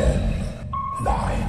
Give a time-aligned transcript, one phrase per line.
[0.00, 0.16] Ten,
[1.04, 1.44] nine,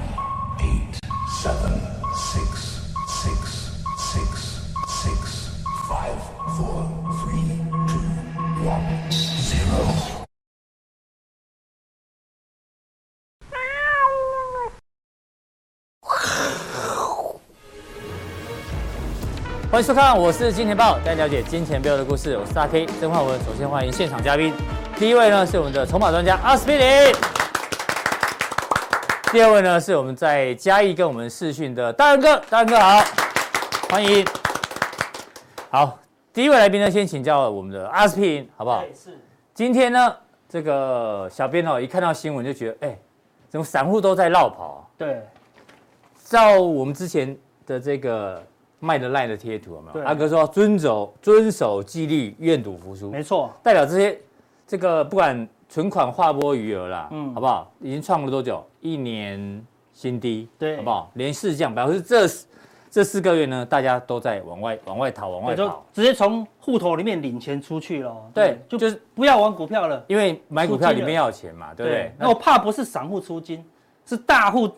[0.60, 1.00] eight,
[1.42, 1.72] seven,
[2.14, 5.50] six, six, six, six,
[5.88, 6.20] five,
[6.58, 6.84] four,
[7.22, 7.48] three,
[7.88, 8.04] two,
[8.68, 8.84] one,
[9.40, 9.88] zero.
[19.72, 22.38] 欢迎收看，我是金钱豹，带你了解金钱背后的故事。
[22.38, 23.40] 我是大 K 曾焕文。
[23.46, 24.54] 首先欢迎现场嘉宾，
[25.00, 26.86] 第一位呢是我们的筹码专家阿司匹林，
[29.32, 33.02] 第二位呢是我们在嘉义跟我们视讯的大仁哥，大仁哥好，
[33.90, 34.26] 欢迎。
[35.70, 35.98] 好，
[36.34, 38.84] 第一位来宾呢，先请教我们的阿司匹林，好不好？
[38.94, 39.18] 是。
[39.54, 40.14] 今天呢，
[40.50, 43.00] 这个小编哦，一看到新闻就觉得，哎，
[43.48, 44.86] 怎么散户都在绕跑？
[44.98, 45.22] 对。
[46.26, 47.36] 照我们之前
[47.66, 48.44] 的这个。
[48.84, 50.04] 卖的赖的贴图有没有？
[50.08, 53.12] 阿哥说遵守遵守纪律，愿赌服输。
[53.12, 54.20] 没错，代表这些
[54.66, 57.72] 这个不管存款划拨余额啦，嗯，好不好？
[57.80, 58.62] 已经创了多久？
[58.82, 61.10] 一年新低，对，好不好？
[61.14, 62.28] 连四降，表示这
[62.90, 68.14] 这四个月呢，大家都在往外往外逃，往外逃，直接从户头里面领钱出去了。
[68.34, 72.14] 对，就就是不要玩股票了，因为买股票里面要有钱嘛，对不对？
[72.20, 73.64] 那我怕不是散户出金，
[74.06, 74.70] 是大户。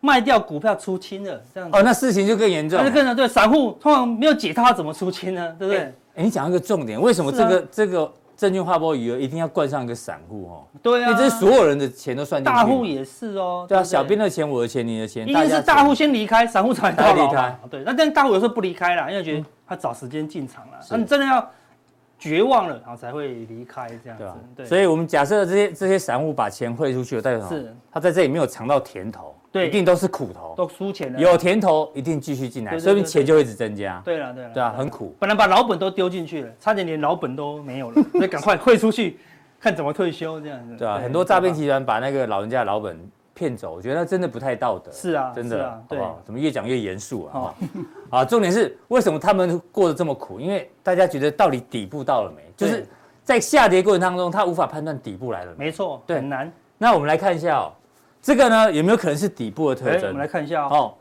[0.00, 2.78] 卖掉股票出清了，这样哦，那事情就更严重。
[2.78, 5.56] 那就更严重，对，散户通常没有解套，他怎么出清呢？
[5.58, 5.92] 对不对？
[6.14, 10.48] 哎，你讲一个重点，为什么这个、啊、这个证券划拨余额一定要冠上一个散户？
[10.48, 12.56] 哦，对啊，因为这是所有人的钱都算进去。
[12.56, 13.66] 大户也是哦。
[13.68, 17.58] 对啊，小编的钱，我的钱，你的钱，一定是大户先离开，散户才到离开。
[17.68, 20.78] 对，那但大户有时候不离开啦，因为觉得他找时间进场了。
[20.88, 21.50] 那你真的要
[22.16, 24.24] 绝望了，然后才会离开这样子。
[24.54, 27.60] 对，所以我们假设这些这些散户把钱汇出去了，代表什么？
[27.60, 29.34] 是他在这里没有尝到甜头。
[29.58, 31.18] 对，一定都是苦头，都输钱了。
[31.18, 34.00] 有甜头一定继续进来，所以钱就会一直增加。
[34.04, 35.14] 对了，对了，对啊，很苦。
[35.18, 39.18] 本来把老本都丢进去了，差点连老本都没有了，所以赶快汇出去，
[39.60, 40.76] 看怎么退休这样子。
[40.76, 42.98] 对啊，很多诈骗集团把那个老人家的老本
[43.34, 44.90] 骗走，我觉得真的不太道德。
[44.90, 47.54] 是啊，真的，啊，对，怎么越讲越严肃啊？
[48.10, 50.40] 啊，重点是为什么他们过得这么苦？
[50.40, 52.42] 因为大家觉得到底底部到了没？
[52.56, 52.86] 就是
[53.22, 55.66] 在下跌过程当中，他无法判断底部来了没。
[55.66, 56.50] 没错，对，很难。
[56.76, 57.72] 那我们来看一下哦。
[58.28, 60.08] 这个呢，有没有可能是底部的特征？
[60.08, 60.92] 我们来看一下哦。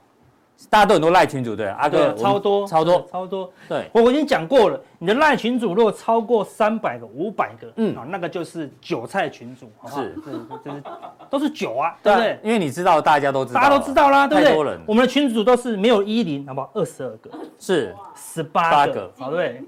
[0.69, 3.51] 大家都很多赖群主对，阿哥超多超多超多。
[3.67, 10.01] 对，我我已经讲过了，你的赖群主如果超过三百个、五百个，嗯，啊，那个就是韭菜群主，好不好？
[10.01, 10.15] 是，
[10.63, 10.83] 就是
[11.29, 12.39] 都是韭啊，对不对？
[12.41, 14.49] 因为你知道，大家都知道，大家都知道啦，对不对？
[14.49, 16.71] 太多人，我们的群主都是没有一零，好不好？
[16.75, 19.61] 二十二个，是十八个，好对，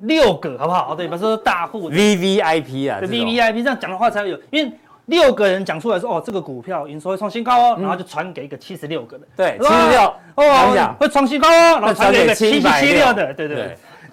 [0.00, 0.94] 六个，好不好？
[0.94, 4.72] 对，比如说大户 V V I P 啊，V V I P 这样讲的话才会有，因为。
[5.06, 13.12] 六个人讲出来说哦，这个股票营收会创新高哦，然后就传给一个七十六个的，对，七十六哦，会创新高哦，然后传给一个七七六。
[13.14, 13.56] 的，对对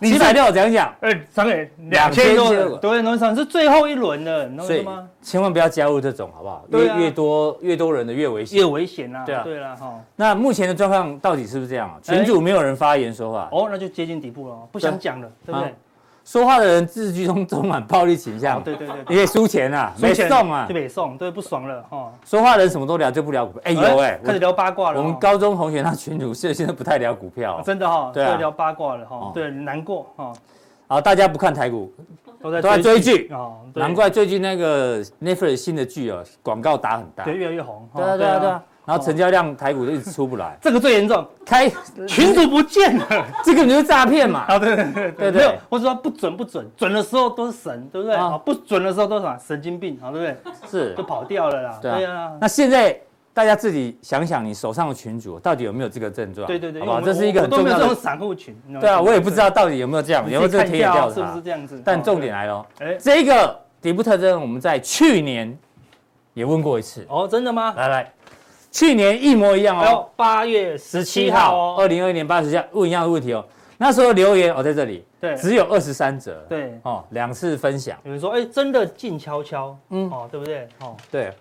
[0.01, 5.07] 对，七百六讲讲，哎，传给两千多的，对，农场是最后一轮的，你知道吗？
[5.21, 6.65] 千万不要加入这种，好不好？
[6.69, 9.23] 越越多越多人的越危险，越危险啊！
[9.25, 9.99] 对啊，对了哈。
[10.15, 11.97] 那目前的状况到底是不是这样啊？
[12.03, 15.73] 群主没有人发言说话，哦，那就接近底部了，不想讲了，对不对？
[16.23, 22.11] 说话的人字句中充满暴力倾向，对对对，你可以输钱啊，没送啊，就没送，对，不爽了哈。
[22.23, 23.61] 说话的人什么都聊，就不聊股票。
[23.65, 24.99] 哎有哎，开始聊八卦了。
[24.99, 30.31] 我们高中同学那群主现在不太聊股票，真的哈，对，聊八卦了哈，对，难过哈。
[30.87, 31.91] 好，大家不看台股，
[32.41, 37.89] 都在都在追剧哦，难怪最近那个 Netflix 新的剧哦，广告打很大，对，越来越红。
[37.95, 38.63] 对啊对啊对啊。
[38.91, 41.71] 然后成交量台股就一直出不来，这个最严重， 开
[42.05, 44.41] 群主不见了， 这个就是诈骗嘛。
[44.49, 48.13] 啊，对对对对，没有，或者说不准不准，准的时候都是神，对不对？
[48.13, 50.53] 啊，不准的时候都是什么神经病，好，对不对？
[50.69, 51.79] 是，就跑掉了啦。
[51.81, 52.33] 对啊。
[52.41, 52.99] 那现在
[53.33, 56.45] 大家自己想想，你手上的群主到底有没有这个症状？
[56.45, 58.53] 对对对，好吧，这是一个很重要的散户群。
[58.81, 61.81] 对啊，我也不知道到底有没有这样，有没有这个田野调查，是不是这样子？
[61.85, 65.57] 但重点来了，哎，这个底部特征我们在去年
[66.33, 67.05] 也问过一次。
[67.07, 67.73] 哦，真的吗？
[67.77, 68.13] 来来。
[68.71, 71.55] 去年一模一样哦，八月十七号。
[71.55, 73.45] 哦，二零二一年八十七号问一样的问题哦。
[73.77, 77.97] 那时候留言哦，在这里，对，只有二十三折，对，哦，两次分享。
[78.03, 80.67] 有人说，哎，真的静悄悄，嗯，哦，对不对？
[80.81, 81.33] 哦，对，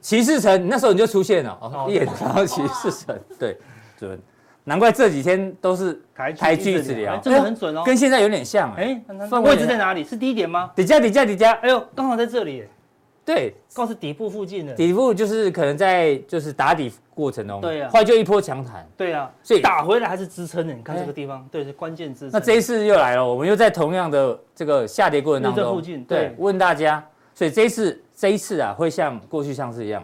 [0.00, 3.58] 骑士城那时候你就出现了，哦，一眼看到骑士城，对，
[3.98, 4.16] 准，
[4.62, 8.98] 难怪这几天都是抬句子聊，真的很准哦，跟现在有点像，哎，
[9.42, 10.04] 位置在哪里？
[10.04, 10.70] 是低点吗？
[10.76, 12.64] 底价，底价，底价，哎呦，刚好在这里。
[13.24, 14.74] 对，告诉底部附近的。
[14.74, 20.74] 底部就是可能在就是打底过程中，对啊，后来就一波强弹，对啊，所以打回来还是支撑的。
[20.74, 22.30] 你看这个地方，对，是关键支撑。
[22.32, 30.02] 那这一次又来了，我们又在同样的这个下跌过程当中，这附近，对，问大家，所以这一次这一次啊，会像过去上次一样，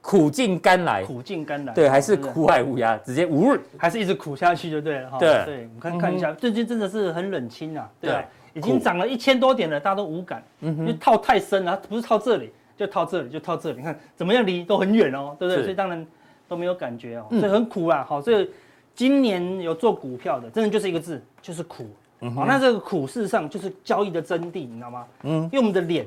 [0.00, 5.18] 苦尽甘来，苦尽甘来，对，还是苦海无涯，直接无，还是一直苦下去就对了哈。
[5.18, 8.24] 对，对，我们看看一下，最近真的是很冷清啊，对。
[8.56, 15.62] 已经涨了一千多点了，大家都无感，因为套太深了，不是套这里，就套这里，就套这里，你看怎么样离都很远哦，对不对？
[15.62, 16.06] 所以当然
[16.48, 18.04] 都没有感觉哦，所以很苦啦。
[18.08, 18.50] 好，所以
[18.94, 21.86] 今年有做股票的，真的就是一个字，就是苦。
[22.34, 25.04] 好，那这个苦事实上就是交易的真谛，你知道吗？
[25.22, 26.06] 嗯，因为我们的脸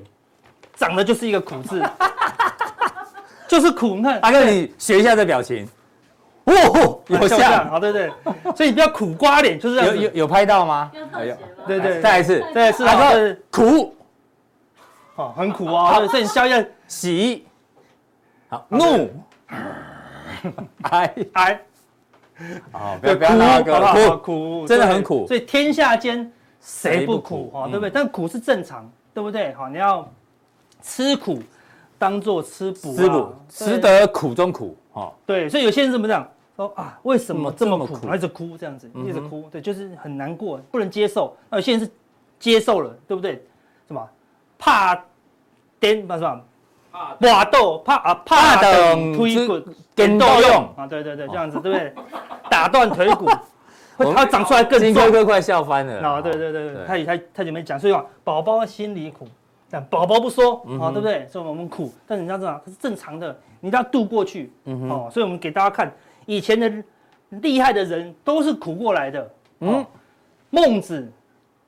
[0.75, 1.79] 长的就是一个苦字，
[3.47, 3.95] 就是苦。
[3.95, 5.67] 你看，阿哥，你学一下这表情。
[6.55, 8.11] 哦，有像，好，对对，
[8.55, 10.91] 所以你不要苦瓜脸，就是有有有拍到吗？
[10.93, 11.35] 有，
[11.67, 13.95] 对对，再一次，再一次，阿哥苦，
[15.15, 17.45] 好，很苦哦，所以你笑一下，喜，
[18.47, 19.09] 好，怒，
[20.89, 21.61] 哀哀，
[22.71, 26.31] 好，不要不要阿哥苦苦，真的很苦，所以天下间
[26.61, 27.49] 谁不苦？
[27.53, 27.89] 哈，对不对？
[27.89, 29.53] 但苦是正常，对不对？
[29.53, 30.09] 好，你要
[30.81, 31.41] 吃苦
[31.97, 36.25] 当做吃补，吃补，吃得苦中苦，哦，对，所以有些人怎么讲？
[36.59, 38.13] 说啊，为什么这么苦？
[38.13, 41.33] 一直哭这样子，一直哭，对，就是很难过，不能接受。
[41.49, 41.89] 那有些人是
[42.37, 43.41] 接受了，对不对？
[43.87, 44.05] 什么
[44.57, 45.01] 怕
[45.79, 46.41] 颠不是吧？
[47.21, 49.63] 怕豆怕啊怕等推滚
[49.95, 51.93] 跟豆用啊，对对对，这样子对不对？
[52.51, 53.29] 打断腿骨，
[54.13, 55.05] 它长出来更重。
[55.05, 56.21] 哥哥快笑翻了啊！
[56.21, 59.25] 对对对对，他他他就没讲，所以话宝宝心里苦，
[59.69, 61.25] 但宝宝不说啊，对不对？
[61.29, 64.51] 所以我们苦，但是你要知道，它是正常的，你一定要度过去。
[64.65, 65.89] 哦，所以我们给大家看。
[66.29, 66.71] 以前的
[67.41, 69.31] 厉害的人都是苦过来的。
[69.61, 69.83] 嗯，
[70.51, 71.11] 孟子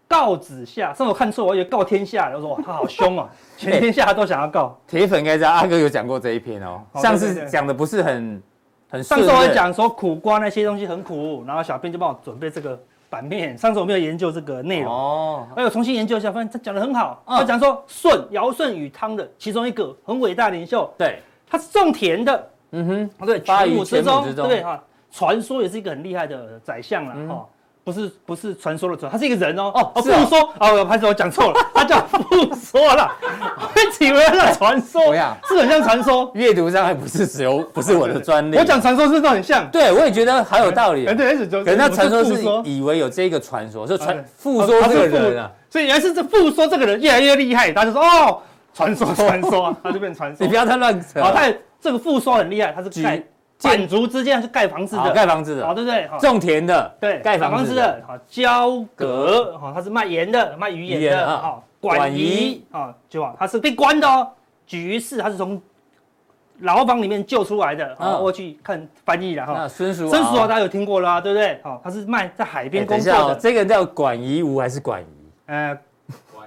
[0.08, 3.28] 告子夏，上次我看错，我以为告天下，我说哇，他好凶啊，
[3.58, 4.80] 全天下都想要告。
[4.88, 6.80] 铁粉应该知道，阿哥有讲过这一篇哦。
[6.94, 8.44] 上次讲的不是很
[8.88, 9.04] 很。
[9.04, 12.80] 上次我讲说苦瓜那些东西很苦，然后小编就帮我准备这个
[13.10, 13.58] 版面。
[13.58, 17.24] 上次我没有研究这个内容哦，哎，我重新研究一下，发现他讲的很好。
[17.26, 21.20] 他讲说舜，尧舜禹汤的其中一个很伟大领袖，对，
[21.50, 22.48] 他是种田的。
[22.72, 24.82] 嗯哼，对，全母之中，对不对哈？
[25.12, 27.46] 传说也是一个很厉害的宰相了哈，
[27.84, 29.72] 不是不是传说的传，他是一个人哦。
[29.76, 33.12] 哦，不说哦，我开始我讲错了， 他叫不说了，
[33.58, 35.02] 我以为他是传说，
[35.50, 39.70] 是很像传说，阅读上还不是只有不是我的专利，我讲传说是不是很像？
[39.70, 48.40] 对，我也觉得好有道理，对，可能那传说是以为有这个传说，就传复说这个人啊，所以原来是这复说这个人越来越厉害，他就说哦，
[48.74, 51.54] 传说传说， 他就变传说，你不要太乱扯，好太。
[51.82, 53.24] 这个父说很厉害，他是盖
[53.58, 56.08] 建筑之间是盖房子的，盖房子的，好对不对？
[56.20, 64.28] 种田的，对，盖房子的，好交割，好他是卖盐的，卖鱼盐的，好管颐，啊就啊他是被关的哦，
[64.66, 65.62] 举于市，他是从
[66.60, 69.68] 牢房里面救出来的，好我去看翻译了哈。
[69.68, 71.60] 孙叔，孙叔大家有听过了啊，对不对？
[71.64, 75.06] 好，他是卖在海边工作的，这个叫管颐吴还是管颐？
[75.48, 75.78] 呃。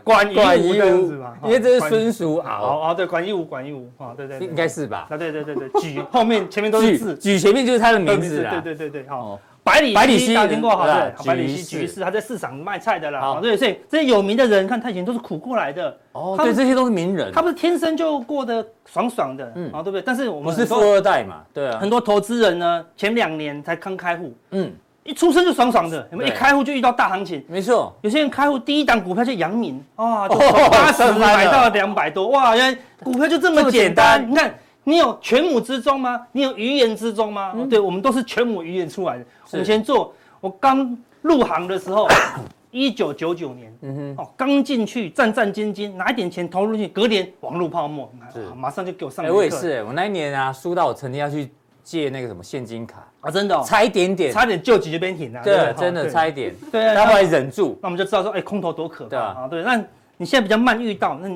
[0.04, 5.06] 管颐吴这样子嘛，因为这是孙叔敖啊，对，管颐吴，管颐吴啊，对对，应该是吧？
[5.10, 20.02] 啊，对对对对，举后面前面都是字，举前面就是他的名字，对对对对，好，百里百里奚，大家听过好对，百里奚举事，他在市场卖菜的啦，啊，对，所以这些有名的人，看他以前都是苦过来的，哦，对，这些都是名人，他不是天生就过得爽爽的，嗯，啊，对不对？
[20.02, 24.70] 但是我们不是富二代嘛，对啊，很多投资人呢，前两年才刚开户，嗯。
[25.04, 26.30] 一出生就爽爽的，有没有？
[26.30, 27.94] 一开户就遇到大行情，没错。
[28.00, 34.28] 有些人开户第一档股票就阳明，哇，就从八十买到了两百多，哇，原来股票就这么简单。
[34.28, 36.26] 你看，你有全母之中吗？
[36.32, 37.54] 你有鱼眼之中吗？
[37.68, 39.24] 对，我们都是全母鱼眼出来的。
[39.50, 42.08] 我们先做，我刚入行的时候，
[42.72, 48.10] 一九九九年，嗯哼，哦，刚进去战战兢兢，拿一点钱投入去，隔年网络泡沫，
[48.56, 49.26] 马上就给我上。
[49.26, 51.50] 我也是，我那一年啊，输到我曾经要去
[51.82, 53.06] 借那个什么现金卡。
[53.24, 55.40] 啊，真的，差一点点，差点就急就变停了。
[55.42, 56.54] 对，真的差一点。
[56.70, 59.48] 对啊，他后来忍住，那我们就知道说，哎，空头多可怕啊！
[59.48, 59.76] 对，那
[60.16, 61.28] 你现在比较慢遇到，那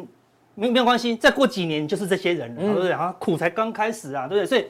[0.54, 2.92] 没没有关系，再过几年就是这些人了，对不对？
[2.92, 4.47] 啊，苦才刚开始啊，对不对？
[4.47, 4.66] 所以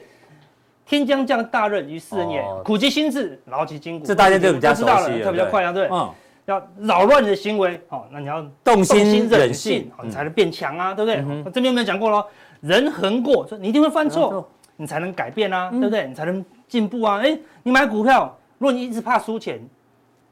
[0.85, 4.05] 天将降大任于斯人也，苦其心志，劳其筋骨。
[4.05, 5.87] 这大家就比较知道了，它比较快啊，对。
[5.91, 6.09] 嗯。
[6.45, 11.43] 要扰乱你的行为，好，那你要动心忍性，你才能变强啊，对不对？
[11.53, 12.25] 这边有没有讲过喽？
[12.61, 14.49] 人横过，说你一定会犯错，
[14.79, 16.07] 你才能改变啊，对不对？
[16.07, 16.43] 你才能。
[16.69, 17.17] 进步啊！
[17.17, 19.59] 哎，你买股票，如果你一直怕输钱，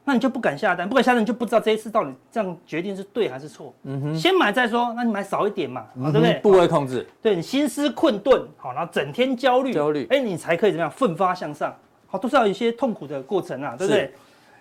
[0.04, 3.74] 那你就不敢下单，不敢下单，你就不知道这一次到底这样决定是对还是错。
[3.82, 6.34] 嗯哼，先买再说，那你买少一点嘛，对不对？
[6.34, 11.74] 部位控制，对你心思困顿，好，然后整天焦虑，焦虑，哎，你才可以怎么样奋发向上？
[12.06, 14.14] 好，都是要有一些痛苦的过程啊，对不对？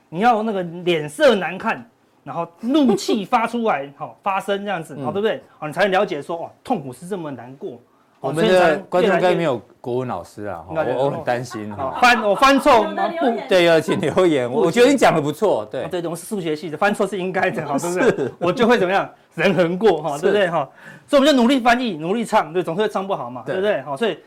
[0.10, 1.88] 你要那个脸色难看，
[2.24, 5.44] 然后怒气发出来， 好，发生这样子，好，对不对？
[5.60, 7.79] 好，你才能了解说，哇，痛苦是这么难过。
[8.20, 11.72] 我们的观众应该没有国文老师啊，我我很担心。
[12.02, 12.86] 翻我翻错，
[13.48, 14.52] 对，要请留言。
[14.52, 18.34] 我觉得你讲的不错，对对，我们是数学系的，翻错是应该的， 好，是不是？
[18.40, 20.50] 我就会怎么样，人横过，哈，对不对？
[20.50, 20.68] 哈，
[21.08, 23.82] 所以我们就努力翻译，努力唱，对，总是会唱不好嘛，对不对？
[23.84, 24.18] 好，所以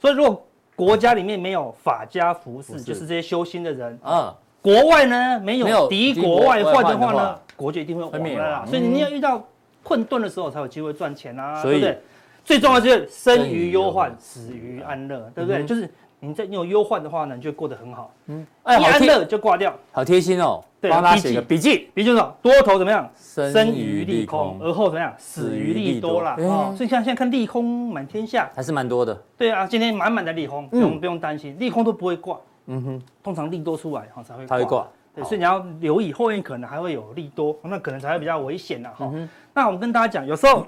[0.00, 8.66] 所以如果国家里面没有法家服饰，就是这些修心的人啊，国外呢没有敌国外患的话呢，国就一定会亡了。
[8.66, 9.42] 所以你要遇到
[9.84, 11.98] 困顿的时候，才有机会赚钱啊，对不对？
[12.46, 15.64] 最重要就是生于忧患，死于安乐，对不对？
[15.64, 18.14] 就是你在你有忧患的话呢，你就会过得很好。
[18.26, 20.62] 嗯，一安乐就挂掉，好贴心哦。
[20.80, 23.10] 对，帮他写个笔记，笔记说多头怎么样？
[23.16, 25.12] 生于利空，而后怎么样？
[25.18, 26.36] 死于利多啦。
[26.38, 29.20] 哦，所以像现在看利空满天下，还是蛮多的。
[29.36, 32.38] 对啊，今天满满的利空，不用不用担心，利空都不会挂。
[32.66, 34.86] 嗯哼，通常利多出来哈才会才会挂。
[35.14, 38.90] 对，所以你要留意后面可能还会有利多，那可能才会比较危险呐。
[38.96, 39.12] 哈，
[39.52, 40.66] 那我们跟大家讲，有时候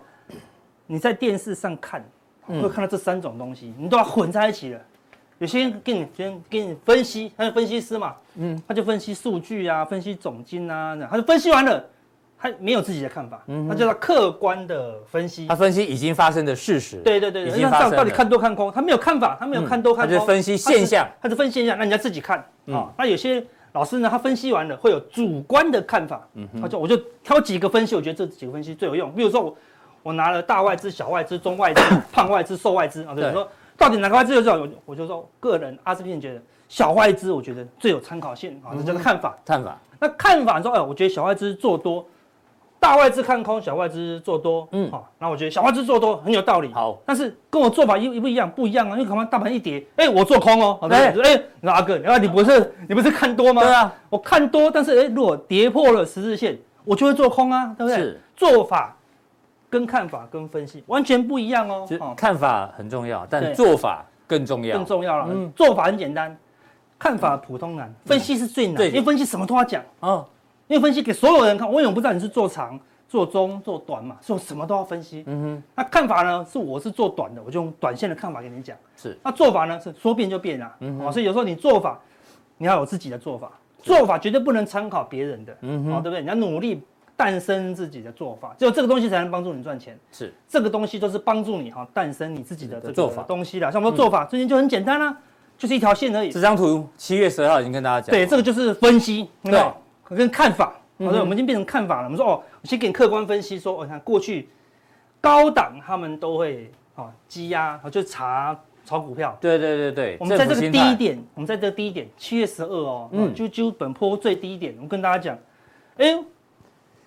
[0.88, 2.04] 你在电视上看。
[2.48, 4.80] 会看到这三种东西，你都要混在一起了。
[5.36, 11.84] 有些人给你先给你分析，他是分析师嘛，嗯，他就分析数据啊，分析总金啊，他就分析完了，
[12.38, 15.46] 他没有自己的看法，嗯，他叫他客观的分析。
[15.46, 16.96] 他分析已经发生的事实。
[17.04, 17.90] 对对对，已经发生。
[17.90, 22.38] 到底看多看空，他没有看法，他没有看多看空，他就分析现象，他就分析现象，那你要自己看
[22.72, 22.90] 啊。
[22.96, 29.12] 那有些老师呢，他分析完了会有主观的看法，嗯，他就我就挑几个分析，我觉得这几个分析最有用。
[29.14, 29.54] 比如说我。
[30.02, 34.70] 我拿了大外资、小外资、中外资、 胖外资、瘦外资啊，对，说到底哪个外资有这种？
[34.84, 39.36] 我就说个人阿司匹林觉得小外资，我觉得最有参考性啊，这叫做看法。
[39.44, 39.78] 看法。
[40.00, 42.06] 那看法说，哎，我觉得小外资做多，
[42.78, 46.72] 大外资看空，小外资做多，嗯，好，那我觉得小外资做多很有道理。
[46.72, 53.62] 好，但是跟我做法一一不一样，不一样啊，因为可能大盘一跌，哎，我做空哦，哎，哎，阿哥，啊，你不是你不是看多吗？
[53.62, 57.96] 对啊，我看多，但是哎，如果跌破了十日线，我就会做空啊，对不对？
[57.96, 58.94] 是做法。
[59.70, 61.86] 跟看法跟分析完全不一样哦。
[62.16, 64.76] 看法很重要，但做法更重要。
[64.76, 65.26] 更重要了。
[65.30, 66.36] 嗯，做法很简单，
[66.98, 68.86] 看法普通难，分析是最难。
[68.86, 70.24] 因为分析什么都要讲啊。
[70.66, 75.24] 因为分析给所有人看，我永远不知道你是做长、做中、做短嘛，所以我什么都要分析。
[75.26, 75.62] 嗯哼。
[75.74, 76.46] 那看法呢？
[76.50, 78.76] 是我是做短的，我就用短线的看法给你讲。
[78.96, 79.16] 是。
[79.22, 79.80] 那做法呢？
[79.80, 80.76] 是说变就变啊。
[80.80, 81.00] 嗯。
[81.00, 81.98] 哦，所以有时候你做法，
[82.58, 83.50] 你要有自己的做法，
[83.82, 85.56] 做法绝对不能参考别人的。
[85.62, 85.92] 嗯哼。
[85.94, 86.20] 哦，对不对？
[86.20, 86.82] 你要努力。
[87.18, 89.98] 诞生自己的做法，只有这个东西才能帮助你赚钱。
[90.12, 93.72] 是，这个东西都是帮助你哈诞生你自己的这个做法东西啦。
[93.72, 95.18] 像我们说做法，最近就很简单啦，
[95.58, 96.30] 就是一条线而已。
[96.30, 98.12] 这张图七月十二号已经跟大家讲。
[98.12, 99.60] 对，这个就是分析，对，
[100.04, 100.74] 跟看法。
[101.00, 102.04] 好，的，我们已经变成看法了。
[102.04, 104.48] 我们说哦，我先给你客观分析，说，我看过去
[105.20, 109.36] 高档他们都会啊积压，就查炒股票。
[109.40, 110.16] 对对对对。
[110.20, 115.36] 我们在这个低点，我们在这个低点，七月十二哦，嗯，就就本波最低点，我们跟大家讲，
[115.96, 116.16] 哎。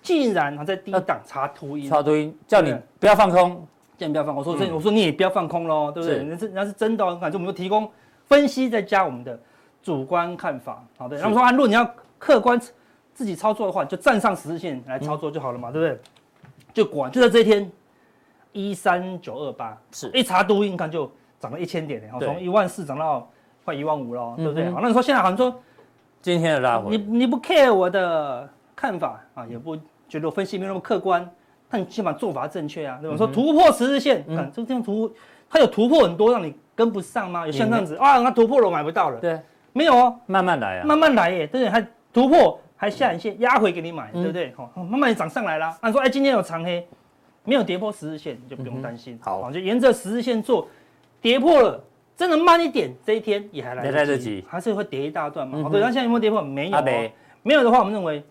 [0.02, 3.64] 竟然还在低档查秃鹰，查秃鹰叫你不要放空，
[3.96, 4.44] 叫你不要放空。
[4.44, 6.24] 我说这，我说你也不要放空喽，对不对？
[6.24, 7.88] 那是那是真的，反正我们就提供
[8.26, 9.38] 分析，再加我们的
[9.80, 11.16] 主观看法，好的。
[11.16, 12.60] 然后说啊，如果你要客观
[13.14, 16.00] 自己操作的话，就站上十字线来操作就好了嘛，对不对？
[16.74, 17.70] 就果然就在这一天，
[18.50, 23.30] 一三九二八是一查秃鹰，看就涨了一千点，然后从一万四涨到
[23.64, 24.68] 快一万五了，对不对？
[24.70, 25.62] 好，那你说现在好像说
[26.20, 29.78] 今天的拉回，你你不 care 我的看法啊，也不。
[30.12, 31.26] 觉得我分析没有那么客观，
[31.70, 32.98] 但你起码做法正确啊。
[33.00, 33.16] 对吧？
[33.16, 35.10] 说突破十日线，看这个地方突，
[35.48, 37.46] 它有突破很多，让你跟不上吗？
[37.46, 39.18] 有像这样子啊，它突破了我买不到了。
[39.18, 39.40] 对，
[39.72, 41.70] 没有哦，慢慢来啊，慢慢来耶，对不对？
[41.70, 44.52] 还突破，还下影线压回给你买，对不对？
[44.54, 45.74] 好，慢慢也涨上来了。
[45.80, 46.86] 那说哎，今天有长黑，
[47.44, 49.18] 没有跌破十日线，你就不用担心。
[49.22, 50.68] 好，就沿着十日线做，
[51.22, 51.82] 跌破了，
[52.14, 55.70] 真的慢一点，这一天也还来得及，还是会跌一大段嘛。
[55.70, 56.42] 对，那现在有没有跌破？
[56.42, 56.78] 没有，
[57.42, 58.22] 没有的话，我们认为。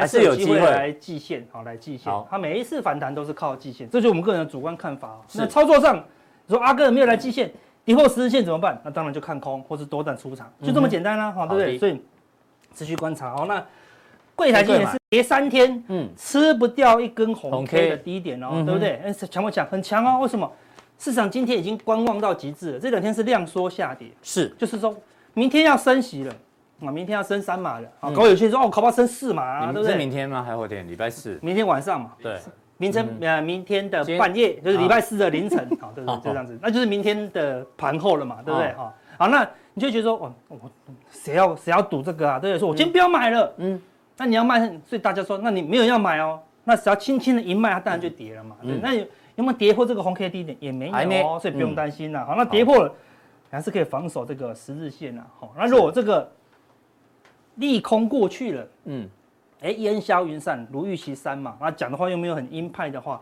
[0.00, 2.10] 还是有机会来季线，好来季线。
[2.30, 5.20] 它每一次反弹都是靠季线，这就是我们个人的主观看法。
[5.34, 6.02] 那操作上，
[6.48, 7.52] 说阿哥没有来季线，
[7.84, 8.80] 跌破十日线怎么办？
[8.82, 11.78] 那当然就看空或是多单出场，就这么简单啦，好对不对？
[11.78, 12.00] 所以
[12.74, 13.36] 持续观察。
[13.36, 13.62] 好，那
[14.34, 18.98] 柜台今天是跌三天，嗯，吃不掉一根红 K 的低点哦，对不对？
[19.04, 19.66] 嗯，强不强？
[19.66, 20.20] 很强哦。
[20.22, 20.50] 为什么？
[20.98, 24.96] 市场今天已经观望到极致了，这两天是量缩下跌，是，就是说
[25.34, 26.34] 明天要升息了。
[26.86, 29.92] 啊，明天要升三码的，啊，搞有些人说哦，考不好升四码啊，对不对？
[29.92, 30.42] 是明天吗？
[30.42, 30.86] 还后天？
[30.86, 31.38] 礼拜四？
[31.42, 32.12] 明天晚上嘛。
[32.22, 32.38] 对，
[32.76, 36.16] 明天呃，明天的半夜就是礼拜四的凌晨，好，对不对？
[36.16, 38.72] 就这样子，那就是明天的盘后了嘛，对不对？
[38.72, 40.58] 哈，好，那你就觉得说，哦，我
[41.10, 42.38] 谁要谁要赌这个啊？
[42.38, 42.58] 对不对？
[42.58, 43.80] 说我今天不要买了，嗯，
[44.16, 48.56] 那你要卖，所以大家说，那你没有要买哦，那只要轻轻的一卖，它当然就跌了嘛。
[48.62, 50.56] 对，那有有没有跌破这个红 K 低点？
[50.60, 52.24] 也没有，所以不用担心了。
[52.26, 52.92] 好，那跌破了
[53.50, 55.22] 还是可以防守这个十日线呐。
[55.38, 56.30] 好，那如果这个。
[57.56, 59.08] 利空过去了，嗯，
[59.60, 61.56] 哎，烟消云散，如预期三嘛。
[61.60, 63.20] 那讲的话又没有很鹰派的话，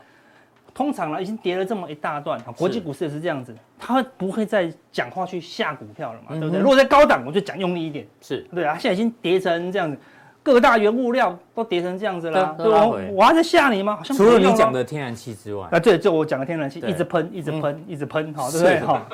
[0.73, 6.61] 通常呢已经跌了这么一大段，国际股市也是这样子，他不会再讲话去吓股票了嘛，对不对？
[6.61, 8.79] 如果在高档，我就讲用力一点，是对啊。
[8.79, 9.99] 现在已经跌成这样子，
[10.45, 12.87] 各大原物料都跌成这样子了，对吧？
[13.13, 13.97] 我还在吓你吗？
[13.97, 18.81] 好像除了你讲的天然气之外，啊，对，就我讲的天然气一直喷，一直喷，一直喷，好，对不对？
[18.81, 19.05] 哈，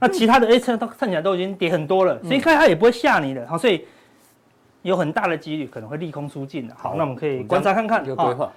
[0.00, 3.84] 那其他的 A 车都看起来都已经跌很多了，所以看它也不会吓你的，好，所以。
[4.84, 8.04] 有很大的几率可能会利空出尽的，好，那我们可以观察看看。
[8.06, 8.52] 有规划。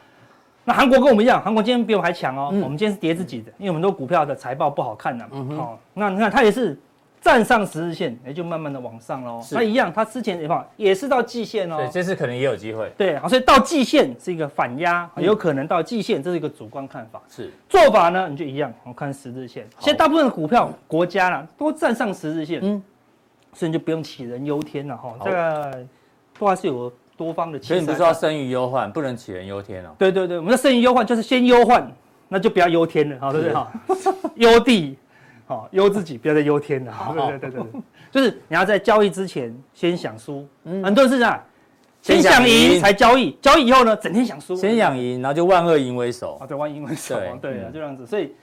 [0.65, 2.49] 那韩国跟我们一样，韩国今天比我们还强哦。
[2.51, 5.31] 嗯我们今天是跌自己的，因为我们都股票的财报不好看的嘛。
[5.33, 6.77] 嗯哼哦，那你看它也是
[7.21, 9.41] 站上十日线，也就慢慢的往上喽。
[9.41, 11.77] 是那一样，它之前也放也是到季线哦。
[11.77, 12.91] 对，这次可能也有机会。
[12.97, 17.21] 对，好，所以到季线是一个反压，嗯有可能到季线，这是一个主观看法。
[17.29, 19.63] 是，做法呢，你就一样，我看十日线。
[19.73, 22.83] 好现在大部分的股票、国家啦，都站上十日线，嗯，
[23.53, 25.15] 所以你就不用杞人忧天了哈。
[25.17, 25.87] 好这个
[26.39, 27.61] 都还是有多方的。
[27.61, 29.89] 所以你不是说要生于忧患，不能杞人忧天哦。
[29.97, 31.91] 对对对，我们的生于忧患就是先忧患，
[32.27, 33.71] 那就不要忧天了，好，对不对哈？
[34.35, 34.97] 忧地，
[35.45, 36.91] 好，忧自己，不要再忧天了。
[36.91, 41.43] 好对对对对对，就是你要在交易之前先想输，嗯很多人是这样，
[42.01, 44.55] 先想赢赢才交易，交易以后呢，整天想输。
[44.55, 46.47] 先想赢，然后就万恶淫为首啊，。
[46.47, 48.33] 对，万淫为首啊，对对啊，嗯就这样子，所以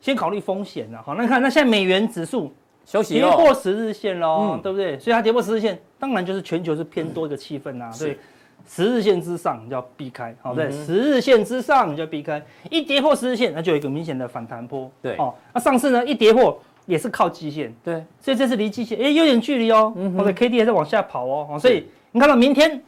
[0.00, 1.02] 先考虑风险了。
[1.02, 2.52] 好，那你看，那现在美元指数
[2.84, 3.28] 休息哦。
[3.28, 4.98] 跌破十日线喽，嗯对不对？
[4.98, 7.90] 所以它跌破十日线，当然就是全球是偏多一个气氛啊。
[7.90, 8.16] 所以，
[8.68, 14.90] 十日线之上你就要避开，好，对，嗯十日线之上你就要避开，一跌破十日线，那就有一个明显的反弹波。
[15.02, 22.80] 对哦，那上次呢一跌破也是靠基线，对，所以这次离基线哎有点距离哦，嗯哼或者 K D 还在往下跑哦，哦所以你看到明天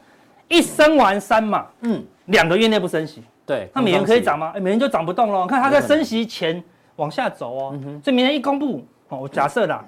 [0.49, 3.23] 一升完三嘛，嗯，两个月内不升息。
[3.47, 3.69] 对。
[3.75, 4.53] 那美元可以涨吗？
[4.55, 5.47] 哎，美元就涨不动了。
[5.47, 6.63] 看它在升息前
[6.97, 9.85] 往下走哦嗯，所以明天一公布，哦，我假设啦，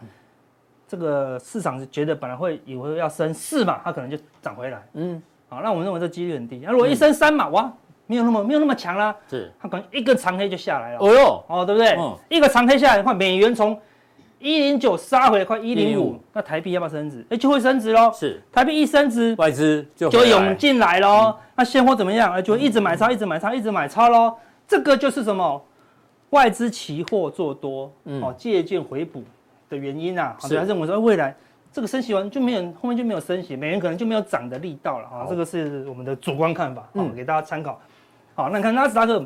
[0.88, 4.80] 这个市场是觉得本来会以为要升四嘛，它可能就涨回来。
[4.94, 6.62] 嗯，好，那我们认为这几率很低。
[6.64, 7.72] 那如果一升三嘛，哇，
[8.06, 9.52] 没有那么没有那么强啦，是。
[9.60, 10.98] 它可能一个长黑就下来了。
[11.00, 12.16] 哦哟，哦，对不对嗯？
[12.28, 13.76] 一个长黑下来的话，美元从
[14.38, 17.24] 一零九杀回来快一零五，那台币要不要升值？
[17.30, 18.12] 哎，就会升值喽。
[18.12, 21.34] 是台币一升值，外资就就涌进来喽。
[21.56, 22.32] 那现货怎么样？
[22.32, 24.36] 哎，就一直买超，一直买超，一直买超喽。
[24.68, 25.60] 这个就是什么？
[26.30, 29.22] 外资期货做多，嗯哦，借券回补
[29.68, 30.36] 的原因啊。
[30.40, 31.34] 是对，他认为说未来
[31.72, 35.24] 这个升息完就没有，后面就没有升息，美元可能就没有涨的力道了啊。
[35.24, 37.80] 好这个是我们的主观看法，嗯，嗯给大家参考。
[38.34, 39.24] 好，那你看纳斯达克，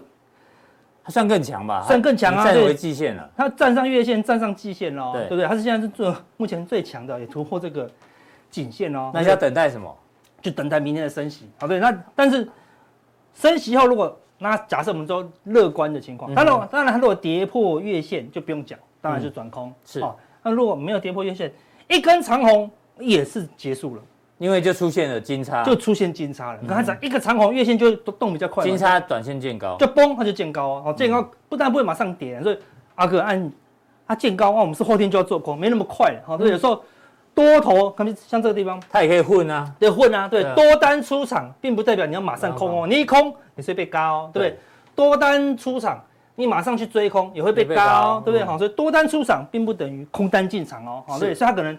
[1.02, 1.83] 它算更强吧？
[1.87, 3.30] 算更强啊站回季线了。
[3.37, 5.47] 它站上月线，站上季线喽，对对不对？
[5.47, 7.90] 它是现在是最目前最强的，也突破这个
[8.50, 9.11] 颈线哦。
[9.14, 9.97] 那要等待什么？
[10.43, 11.50] 就等待明天的升息。
[11.58, 12.49] 好，对，那但是
[13.34, 19.73] 升息后，如果那假设我们说乐观的情况，当然当然，它如果跌破月线就不用讲，当然是转空。
[19.85, 21.53] 是哦，那如果没有跌破月线，
[21.89, 24.03] 一根长红也是结束了，
[24.39, 26.59] 因为就出现了金叉，就出现金叉了。
[26.63, 30.83] 你看它只要一个长红，月线就会动比较快，金叉短线见高，就崩，它就见高哦。
[30.87, 32.59] 好，见高不但不会马上跌，所以
[32.95, 33.53] 阿哥按
[34.07, 36.19] 它见高，那我们是后天就要做空，没那么快。
[36.26, 36.83] 好，对，有时候
[37.41, 38.81] 多头，可能像这个地方。
[38.91, 39.73] 它也可以混啊。
[39.79, 44.59] 对混啊，对，多单出场，并不代表你要马上空哦，你一空你是被嘎哦，对不对？
[44.95, 46.03] 多单出场，
[46.35, 48.45] 你马上去追空也会被嘎哦对不对？
[48.45, 51.76] 嗯好，所以多单出场并不等于空单进场哦，好，对，所以它可能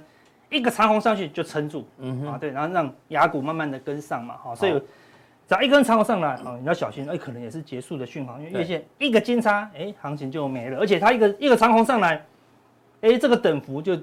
[0.50, 4.80] 一个长红上去就撑住嗯对，然后让亚股慢慢的跟上嘛，好，所以好
[5.47, 12.26] 只要一根长红上来，哦，你要小心，哎，可能也是结束的讯号，因为月线一个金叉，哎，行情就没了，而且它一个一个长红上来，
[13.02, 13.97] 哎，这个等幅就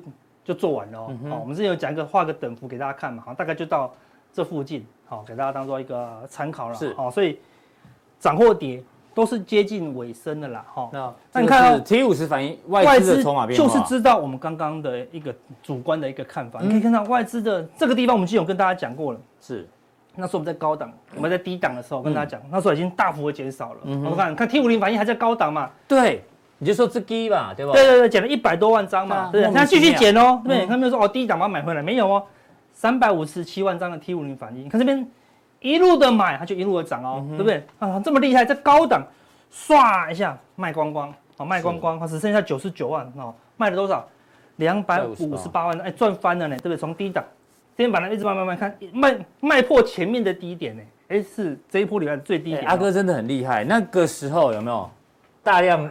[0.48, 1.06] 就做完了哦。
[1.10, 3.92] 嗯哼好，我们之前有讲一个画个等幅给大家看嘛，好，大概就到
[4.32, 6.74] 这附近，好，给大家当做一个参考了。
[6.74, 7.38] 是好，所以
[8.18, 8.82] 涨或跌
[9.14, 10.88] 都是接近尾声的啦，哈。
[10.90, 19.20] 那那你看到 T 五十反映外外资资的筹码变，就是知道我们刚刚的一个主观的一个看法，你可以看到外资的这个地方，我们之前有跟大家讲过了。
[19.42, 19.68] 是
[20.16, 23.80] 那时候我们在高档，我们在低档的时候跟大家讲，那时候已经大幅的减少了。
[23.84, 26.24] 我们看看 T 五零反应还在高档嘛，对，
[26.58, 27.72] 你就说这低吧，对吧？
[27.72, 29.40] 对对对，减了一百多万张嘛，对不对？
[29.42, 32.22] 对啊莫名它继续减哦，对，嗯他没有说哦低档把它买回来，没有哦，
[32.72, 35.06] 三百五十七万张的 T 五零反应，你看这边
[35.60, 37.64] 一路的买，它就一路的涨哦，对不对？
[37.78, 39.02] 啊，这么厉害，在高档
[39.52, 44.06] 唰一下卖光光，哦卖光光，它只剩下九十九万哦，卖了多少？
[44.56, 46.76] 两百五十八万，哎赚翻了呢，对不对？
[46.76, 47.24] 从低档。
[47.76, 54.90] 今天把它一直慢慢慢看，卖卖破前面的低点呢，哎是这一波里面最低点、阿哥真的很厉害，那个时候有没有
[55.44, 55.88] 大量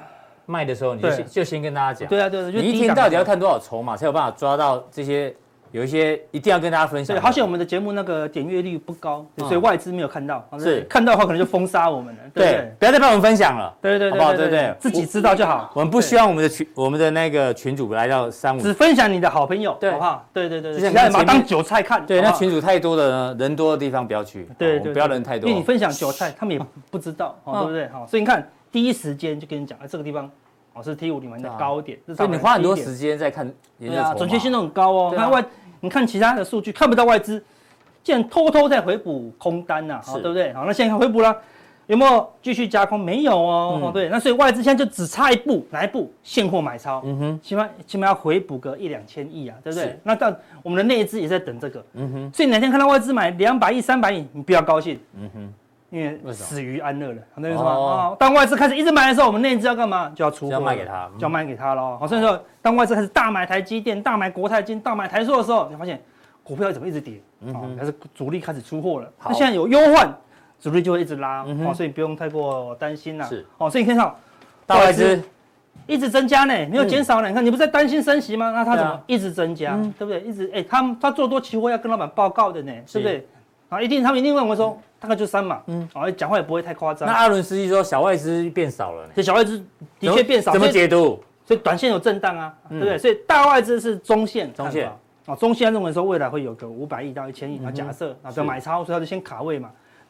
[0.47, 5.31] 卖的时候，你就先就先跟大家讲，对啊对啊，就你一天到底要看多少筹码，才有办法抓到这些
[5.71, 7.21] 有一些一定要跟大家分享对，的。
[7.21, 10.47] 好险我们的节目那个点阅率不高，嗯所以外资没有看到。
[10.57, 13.75] 是看到的话可能就封杀我们了，对不要再帮我们分享了。
[13.81, 13.99] 对？
[13.99, 15.69] 对对好不好对对对自己知道就好。
[15.75, 20.25] 我们不希望我们的群我们的那个群主来到三五只分享你的好朋友，对好不好？
[20.31, 22.05] 对对对就对，其他人把当韭菜看。
[22.05, 25.65] 对，那群主太多的呢，人多的地方不要去，对对，哦不要人太多因为你。
[25.65, 27.89] 分享韭菜，他们也不知道，对不对？
[27.89, 30.30] 好，所以你看第一时间就跟你讲，哎，这个地方
[30.73, 32.86] 哦是 T 五零的高点，所以你花很多间。
[32.86, 33.45] 时间在看
[33.80, 35.10] 研对啊，准确性都很高哦。
[35.12, 35.45] 对啊看外，
[35.80, 37.43] 你看其他的数据看不到外资，
[38.03, 40.53] 竟然偷偷在回补空单呐、啊，好是对不对？
[40.53, 41.36] 好，那现在看回补了，
[41.88, 42.99] 有没有继续加空？
[42.99, 43.80] 没有哦。
[43.82, 46.12] 嗯哦，对，那所以外资现在就只差一步，哪一步？
[46.23, 49.97] 现货买超，嗯哼，起码起码要回补个一两千亿啊，对不对？
[50.03, 55.53] 那到我们的内资也在等这个，嗯哼，所以哪天看到外资买两百亿、三百亿，你不要高兴，嗯哼，
[55.89, 57.71] 因为死于安乐了，懂我意思吗？
[57.71, 57.80] 哦
[58.12, 60.12] 哦，当外资开始一直买的时候，我们内资要干嘛？
[60.13, 61.97] 就要出货了，就要卖给他嗯就要卖给他喽。
[61.97, 66.02] 好，所以说当外资开始大买台积电、大买国泰金、大买台塑的时候，你发现
[66.43, 67.21] 股票怎么一直跌？
[67.54, 69.10] 哦，还是主力开始出货了。
[69.17, 70.13] 好那现在有忧患，
[70.60, 73.26] 主力就会一直拉，嗯哦，所以不用太过担心啦。
[73.26, 74.13] 是，哦，所以你看到
[74.65, 75.21] 大外资
[75.86, 77.30] 一直增加呢，没有减少呢。
[77.30, 78.52] 你看，你不是在担心升息吗？
[78.52, 80.19] 那它怎么一直增加，嗯对不对？
[80.21, 83.28] 一直哎，他们他做多期货要跟老板报告的呢，是对不对？
[83.69, 87.07] 啊，一定他们一定问我说大概就三嘛，嗯，哦，讲话也不会太夸张。
[87.07, 89.63] 那阿伦斯基说小外资变少了呢，这小外资
[89.99, 91.23] 的确变少，怎么解读？
[91.45, 92.79] 所以短线有震荡啊，嗯。
[92.79, 92.97] 对不对？
[92.97, 94.91] 所以大外资是中线，中线。
[95.25, 97.63] 啊，中线认为说未来会有个五百亿到一千亿，嗯哼。
[97.63, 98.39] 然后假设啊是。
[98.39, 99.69] 要买超，所以他就先卡位嘛。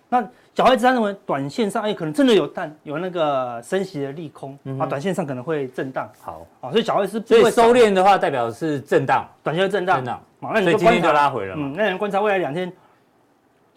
[0.10, 6.10] 那小外资他认为短线上哎可能真的有但，有那个升息的利空嗯啊，短线上可能会震荡。
[6.22, 9.98] 好，啊，所以小外资不所以会收敛的话代表是震荡，短线的震荡。
[9.98, 11.68] 震，荡，啊，那你所以今天就就观察，拉回了嘛。
[11.68, 11.74] 嗯，。
[11.76, 12.72] 那你观察未来两天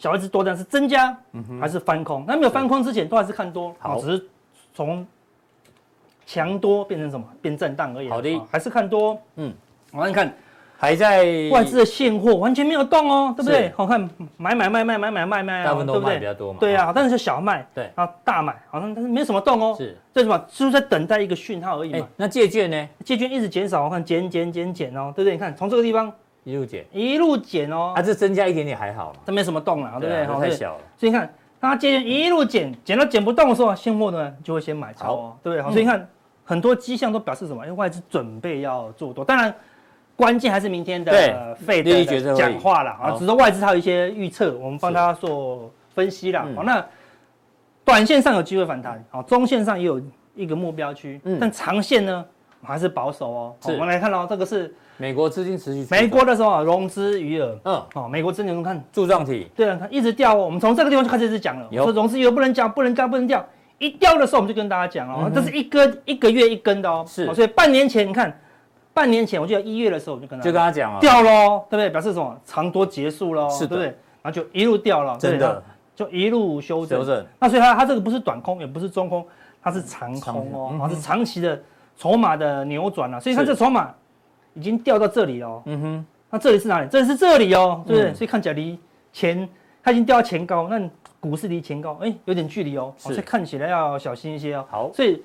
[0.01, 1.15] 小外资多单是增加
[1.61, 2.25] 还是翻空？
[2.27, 4.27] 那没有翻空之前都还是看多，好啊，只是
[4.73, 5.07] 从
[6.25, 7.27] 强多变成什么？
[7.43, 8.11] 变震荡而已啊。
[8.15, 9.21] 好的啊还是看多。
[9.37, 9.53] 嗯，
[9.93, 10.35] 好，你看
[10.79, 13.71] 还在外资的现货完全没有动哦，对不对？
[13.77, 14.01] 好看
[14.39, 16.15] 买买卖卖买买卖卖哦，大部分都对不对？
[16.15, 16.59] 卖比较多嘛。
[16.59, 19.75] 对啊，但是是小卖，对然后大买好像但是没什么动哦。
[19.77, 19.99] 是。
[20.15, 20.39] 这什么？
[20.49, 22.89] 就是在等待一个讯号而已哎嘛。，那借券呢？
[23.05, 25.35] 借券一直减少，我看减减减减哦，对不对？
[25.35, 26.11] 你看从这个地方
[26.45, 29.21] 一路减，一路减哦啊，，这增加一点点还好嘛。
[29.27, 30.49] 这没什么动了，对不对？
[30.49, 30.81] 太小了。
[30.97, 35.73] 所以你看，当它接近一路减，减到减不动的时候，现货呢就会先买超哦，对不对？
[35.73, 36.09] 所以你看
[36.45, 37.65] 很多迹象都表示什么？
[37.65, 39.55] 因为外资准备要做多，当然
[40.17, 42.91] 关键还是明天的费的讲话了。
[42.91, 46.45] 啊，只是外资它有一些预测，我们帮大家做分析啦。
[46.47, 46.85] 嗯好，那
[47.85, 50.01] 短线上有机会反弹，好，中线上也有
[50.35, 52.25] 一个目标区嗯，但长线呢
[52.63, 53.55] 还是保守哦。
[53.61, 60.45] 好我们来看到这个是美国资金持续出美国的时候啊融资余额，嗯哦，美国资金看柱状体对啊，它一直掉哦。
[60.45, 63.43] 我们从这个地方就开始一直讲了，有说融资余额不能降，不能降，不能掉。
[63.79, 67.03] 一掉的时候，我们就跟大家讲哦，这是一根一个月一根的哦。
[67.09, 68.39] 是哦所以半年前你看，
[68.93, 71.89] 半年前我记得一月的时候我就跟他就跟他讲了，掉喽，对不对？
[71.89, 72.39] 表示什么？
[72.45, 73.87] 长多结束喽，是对不对？
[74.21, 75.63] 然后就一路掉了，对真的
[75.97, 76.99] 就一路修正。
[77.01, 79.27] 修正那所以它它这个不是短空，也不是中空，
[79.63, 81.59] 它是长空哦，嗯它是长期的
[81.97, 83.19] 筹码的扭转了。
[83.19, 83.95] 所以它是这筹码
[84.55, 85.63] 已经掉到这里哦。
[85.67, 86.89] 嗯哼，那这里是哪里？
[86.91, 88.11] 这里是这里哦，对不对？
[88.11, 88.79] 嗯所以看起来离
[89.13, 89.49] 前
[89.83, 90.81] 它已经掉到前高，那
[91.19, 94.65] 股市离前高，哎，有点距离哦，是哦所以看起来要小心一些哦。
[94.71, 95.23] 好，所以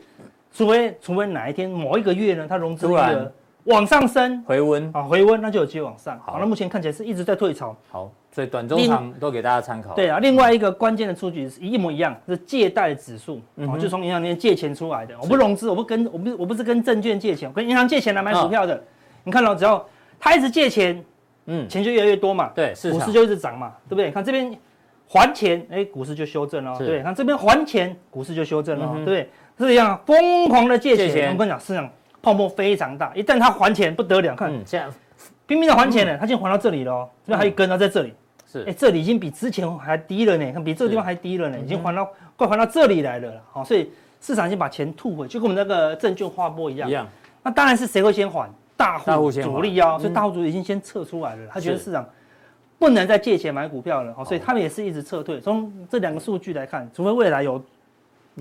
[0.54, 3.32] 除非除非哪一天某一个月呢，它融资额
[3.66, 6.20] 往上升回温，啊回温，那就有机会往上。
[6.20, 7.76] 好好，那目前看起来是一直在退潮。
[7.90, 9.94] 好，所以短中长都给大家参考。
[9.96, 15.16] 对啊，另外一个关键的数据是一模一样，是借贷指数，嗯哦，就从银行里面借钱出来的。
[15.20, 18.84] 我不融资，我不跟我不是我不是跟证券借钱，我跟银行借钱来买股票的。
[19.26, 19.86] 你看到只要
[20.18, 21.04] 他一直借钱，
[21.48, 24.10] 嗯，钱就越来越多嘛，对，市股市就一直涨嘛，对不对？
[24.12, 24.58] 看这边
[25.06, 27.04] 还钱，哎，股市就修正了，是对？
[27.04, 29.68] 看这边还钱，股市就修正了，嗯对不对？
[29.68, 31.32] 是一样疯狂的借借钱钱。
[31.32, 31.90] 我跟你讲，市场
[32.22, 34.88] 泡沫非常大，一旦他还钱不得了，看嗯，现在
[35.48, 38.14] 拼命的还钱了，他已经还到这里了哦，这边还有一根呢，在这里。
[38.66, 43.42] 哎，是这里已经比之前还低了呢，看比这个地方还低了呢，已经还到快还到这里来了啦。
[43.52, 46.90] 好，所以市场已经把钱吐回，就跟我们那个证券划拨一样。
[46.90, 47.06] 一样，
[47.44, 48.50] 那当然是谁会先还？
[48.78, 50.00] 大户主力啊，嗯。
[50.00, 52.08] 所以大户主力已经先撤出来了，他觉得市场
[52.78, 55.40] 不能再借钱买股票了，好，所以他们也是一直撤退。
[55.40, 57.62] 从这两个数据来看，除非未来有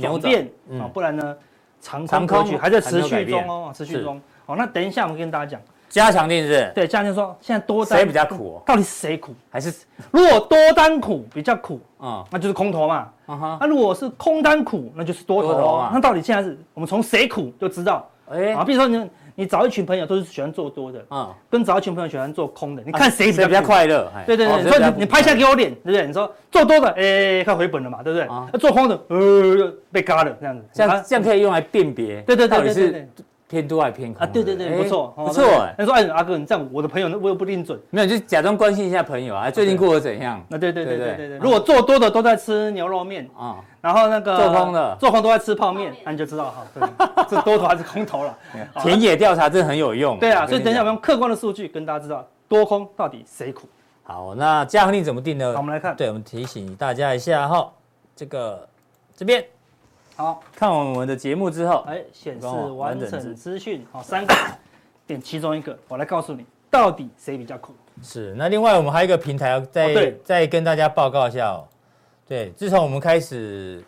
[0.01, 0.81] 转变嗯。
[0.81, 1.37] 啊，不然呢，
[1.81, 3.95] 长长空空格局还在持续中哦，持是。
[3.95, 4.21] 续中。
[4.47, 8.57] 好，那等一下我们跟大家讲，加强定是对，这样就说现在多单谁比较苦？
[8.57, 8.63] 哦？
[8.67, 9.33] 到底是谁苦？
[9.49, 9.73] 还是？
[10.11, 13.09] 如果多单苦比较苦，啊那就是空头嘛。
[13.27, 18.07] 那如果是空单苦，那就是多头那到底现在是我们从谁苦就知道。
[18.29, 18.65] 哎啊？
[18.65, 23.61] 比如说你你找一群朋友都是喜欢做多的，嗯，跟找一群朋友喜欢做空的，你看谁比较？
[23.63, 24.11] 快乐？
[24.15, 26.07] 哎对对对，你你拍下给我脸，对不对？
[26.07, 28.59] 你说做多的，哎，快回本了嘛，对不对？
[28.59, 30.63] 做空的，呃，被嘎了这样子。
[30.63, 34.31] 啊这样这样可以用来辨别，对对到底是对对对对偏多还偏空啊？
[34.33, 35.45] 对对对，不错不错。
[35.77, 40.39] 他说：“哎，阿哥，你这样，我的朋友我又不定准。”没有，就假装关心一下朋友啊，最近过得怎样？
[40.51, 41.39] 啊，对对对对对对。
[41.39, 48.37] 如果做多的都在吃牛肉面啊，然后那个做空的做空都在吃泡面，那你就知道哈， 这多头还是空头了。
[48.81, 50.19] 田野调查真的很有用。
[50.19, 53.69] 对啊，所以等一下我们用客观的数据跟大家知道多空到底谁苦。
[54.03, 55.53] 好，那加亨利怎么定呢？
[55.53, 55.95] 好，我们来看。
[55.95, 57.71] 对，我们提醒大家一下哈，
[58.17, 58.67] 这个
[59.15, 59.45] 这边。
[60.17, 64.35] 好，看完我们的节目之后，哎，显示完整资讯，好，三个，
[65.09, 67.75] 点其中一个，我来告诉你到底谁比较酷。
[68.01, 71.67] 是，那另外我们还有一个平台要再、哦再跟大家报告一下哦。
[72.29, 73.83] 对，自从我们开始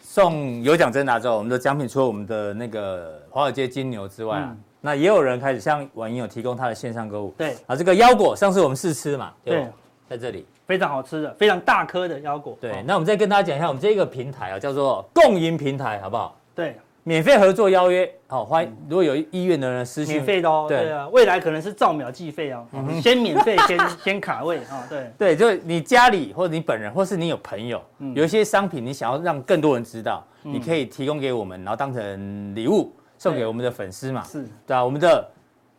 [0.00, 4.62] 送有奖征答之后，我们的奖品除了我们的那个华尔街金牛之外啊，嗯。
[4.80, 7.34] 那也有人开始像婉莹有提供他的线上购物。
[7.36, 7.56] 对。
[7.66, 9.68] 啊，这个腰果上次我们试吃嘛，对对，
[10.08, 12.56] 在这里，非常好吃的，非常大颗的腰果。
[12.60, 16.36] 对，那我们再跟大家讲一下，我们这个平台啊，叫做共赢平台，好不好？
[16.54, 16.76] 对。
[17.04, 18.72] 免费合作邀约，好欢迎。
[18.88, 20.66] 如果有意愿的人私信，免费的哦。
[20.68, 22.64] 对啊，未来可能是照秒计费哦。
[23.02, 24.86] 先免费，先 先卡位啊。
[24.88, 27.82] 对对，就是你家里或者你本人，或是你有朋友，
[28.14, 34.22] 有一些商品你想要让更多人知道，你可以提供给我们，然后当成礼物送给我们的粉丝嘛。
[34.22, 34.84] 是，对啊。
[34.84, 35.28] 我们的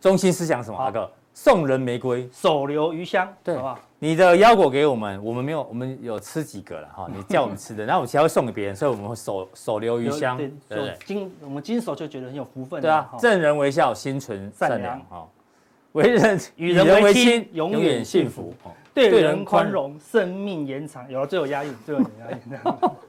[0.01, 0.77] 中心思想是什么？
[0.77, 3.79] 阿哥，送人玫瑰，手留余香，对，好不好？
[3.99, 7.07] 你的腰果给我们，我们没有，我们有吃几个了哈。
[7.13, 10.97] 你叫我们吃的，然后我其他会送给别人，所以我们会手手留余香，对不对？
[11.05, 12.81] 经我们经手就觉得很有福分。
[12.81, 15.27] 对啊，赠人微笑，心存善良哈。
[15.93, 18.53] 为人 与人为亲，永远幸福。
[18.93, 21.09] 对人宽容，生命延长。
[21.09, 22.59] 有了，最有押韵，最有押韵。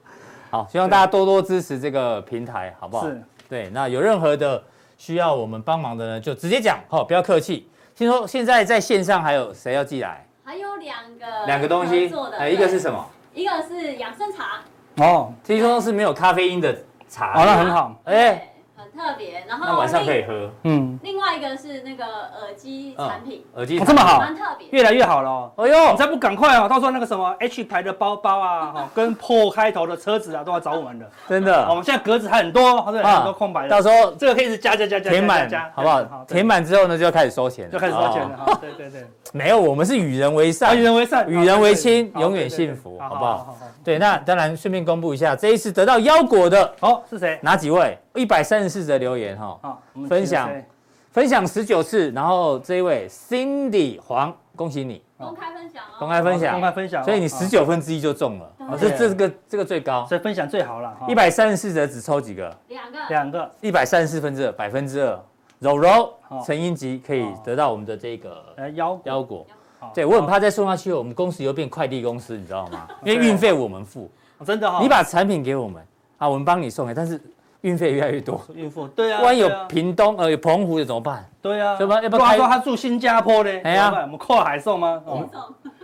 [0.51, 3.07] 好，希望大家多多支持这个平台，好不好？
[3.07, 3.23] 是。
[3.49, 4.63] 对，那有任何的
[4.97, 7.69] 需要我们帮忙的呢，就直接讲，好，不要客气。
[7.97, 10.27] 听说现在在线上还有谁要寄来？
[10.45, 13.05] 还有两个两个东西，哎，一个是什么？
[13.33, 14.61] 一个是养生茶。
[14.97, 16.77] 哦，听说是没有咖啡因的
[17.09, 17.41] 茶。
[17.41, 17.95] 哦，那很好。
[18.05, 18.49] 哎。
[18.95, 20.51] 特别，然后那晚上可以喝。
[20.63, 25.53] 嗯，另外一个是那个耳机产品，耳机这么好，蛮特别，越来越好了。
[25.57, 31.11] 哎呦，你再不赶快哦，到时候那个什么 H 牌的包包啊， 哈，跟破开头的车子啊，都要找我们的。
[31.29, 33.69] 真的，我们现在格子还很多，对，很多空白的。
[33.69, 36.25] 到时候这个可以是加加加加填满，好不好？
[36.29, 38.59] 填满之后呢，就要开始收钱，就开始收钱了。
[38.61, 43.57] 对对对，没有，我们是与人为善，与人为善，与人为亲，永远幸福，好不好？
[43.83, 47.39] 对，那当然顺便公布一下，这一次得到腰果的哦是谁？
[47.43, 47.99] 哪几位？
[48.15, 50.51] 一百三十四则留言哈，分享
[51.11, 62.57] 分享十九次，然后这一位 Cindy 黄，恭喜你，公开分享哦，公开分享，公开分享，所以你十九分之一就中了，这这个这个最高，所以分享最好了，一百三十四则只抽几个？
[62.69, 65.21] 两个，两个，一百三十四分之二，百分之二，
[65.59, 66.13] 柔柔
[66.47, 69.45] 陈英吉可以得到我们的这个腰腰果，
[69.93, 72.89] 对我很怕再送下去，我们公司又变快递公司，你知道吗？
[73.05, 74.09] 因为运费我们付，
[74.47, 75.83] 真的哈，你把产品给我们
[76.19, 77.21] 啊，我们帮你送哎，但是。
[77.65, 81.25] 运费越来越多，运费对啊，万一有屏东呃有澎湖的怎么办？
[81.41, 81.99] 对啊，什么？
[82.03, 83.51] 要不要说他住新加坡呢？
[83.65, 85.03] 哎呀，我们跨海送吗？
[85.07, 85.29] 我们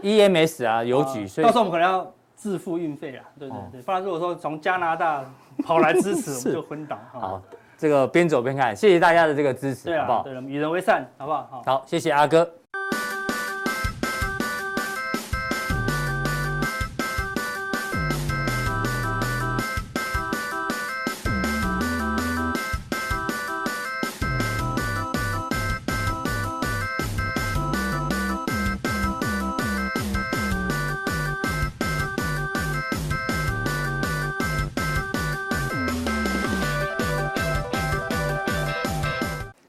[0.03, 3.25] EMS 啊，邮局，所以到时候我们可能要自付运费啊。
[3.39, 5.25] 对对对，不然如果说从加拿大
[5.65, 6.99] 跑来支持， 我们就昏倒。
[7.11, 7.41] 好，
[7.79, 10.23] 这个边走边看，谢谢大家的这个支持，好不好？
[10.23, 11.63] 对了，与人为善，好不好？
[11.65, 12.47] 好，谢谢阿哥。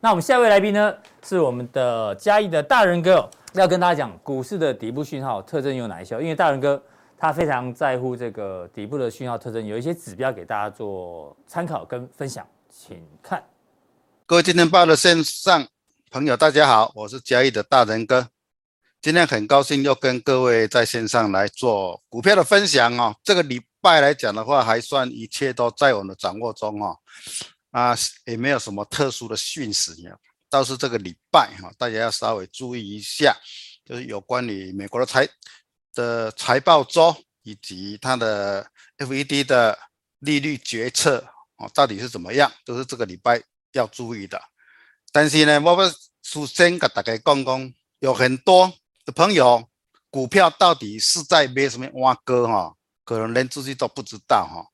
[0.04, 6.20] 那我们下一位来宾呢，是我们的嘉义的大仁哥，要跟大家讲股市的底部讯号特征有哪一些？
[6.20, 6.82] 因为大仁哥
[7.20, 13.44] 他非常在乎这个底部的讯号特征，有一些指标给大家做参考跟分享，请看。
[14.26, 15.68] 各位今天报的线上
[16.10, 18.28] 朋友，大家好，我是嘉义的大仁哥，
[19.04, 23.16] 今天很高兴又跟各位在线上来做股票的分享哦。
[23.24, 26.98] 这个礼拜来讲的话，还算一切都在我们的掌握中哦。
[27.72, 30.18] 啊，也没有什么特殊的讯息呀。
[30.50, 33.36] 倒是这个礼拜哈，大家要稍微注意一下，
[33.86, 35.28] 就是有关于美国的财
[35.94, 39.80] 的财报周以及它的 FED 的
[40.20, 44.42] 利率决策哦，到底是怎么样，都是这个礼拜要注意的。
[45.14, 45.90] 但是呢，我们
[46.22, 48.74] 首先跟大家讲讲，有很多
[49.06, 49.70] 的朋友，
[50.10, 54.68] 股票到底是在买什么碗糕哈，可能连自己都不知道哈。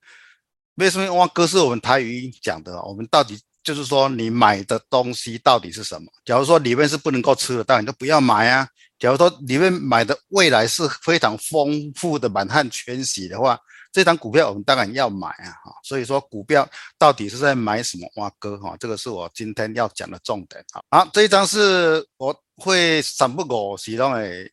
[0.78, 2.80] 为什么哇哥是我们台语讲的？
[2.84, 6.08] 我们到底就是说，你买的东西到底是什么？
[6.24, 8.68] 假如说里面是不能够吃的，当然你就不要买啊。
[9.00, 13.60] 假如说里面买的未来是非常丰富的满汉全席的话，
[13.92, 15.50] 这张股票我们当然要买啊。
[15.66, 18.56] 哈，所以说股票到底是在买什么哇哥？
[18.60, 20.63] 哈，这个是我今天要讲的重点。
[20.92, 24.52] 好，这一张是我会三不五时都会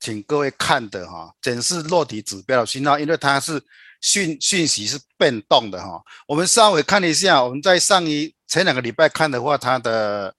[0.00, 3.62] 请各位看的哈，检视落底指标的信号，因为它是。
[4.00, 10.34] 讯讯息是变动的哈，我们稍微看一下，我们在上一前两个礼拜看的话，它的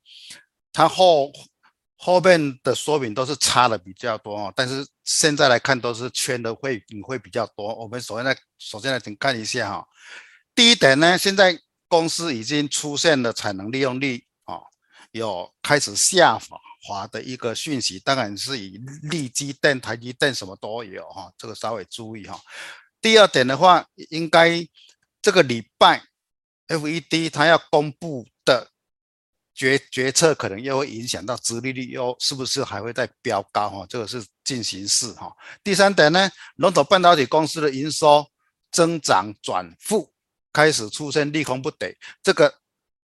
[0.72, 1.32] 它后
[1.98, 7.76] 后面的说明都是差的比较多哦，但是现在来看都是圈的会会比较多。
[7.76, 9.88] 我们首先来首先来请看一下哈，
[10.56, 14.62] 第一点呢，现在公司已经出现了产能利用率啊，
[15.12, 16.39] 有开始下
[16.84, 22.39] 滑的一个讯息，当然是以力积电、台积电什么都有哈，这个稍微注意哈。
[23.02, 24.68] 第二点的话，应该
[25.22, 26.04] 这个礼拜
[26.68, 28.70] ，FED 它要公布的
[29.54, 33.86] 决决策可能又会影响到殖利率，又是不是还会再飙高哈？
[33.90, 35.36] 这个是进行式哈。
[35.64, 38.26] 第三点呢，龙头半导体公司的营收
[38.72, 40.14] 增长转负，
[40.54, 41.96] 开始出现利空不得。
[42.24, 42.54] 这个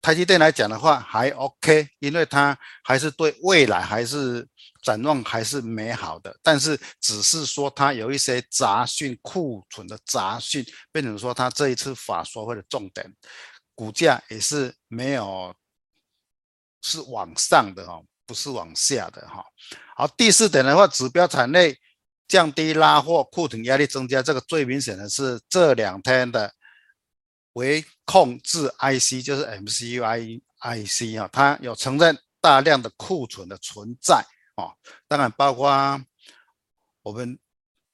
[0.02, 4.48] 台积电来讲的话还 OK，因为它还是对未来还是
[4.82, 13.14] 展望还是美好的，但是只是说它有一些杂讯库存的杂讯，变成说它这一次法说会的重点。
[13.76, 15.56] 股价也是没有，
[16.82, 19.44] 是往上的哈，不是往下的哈。
[19.96, 21.78] 好，第四点的话，指标产业
[22.28, 26.54] 降低拉货，库存压力增加，这个最明显的是这两天的
[27.54, 34.26] 为控制 IC，就是 MCU IC 啊，它有承认大量的库存的存在
[34.60, 34.76] 哦，
[35.08, 35.70] 当然包括
[37.02, 37.40] 我们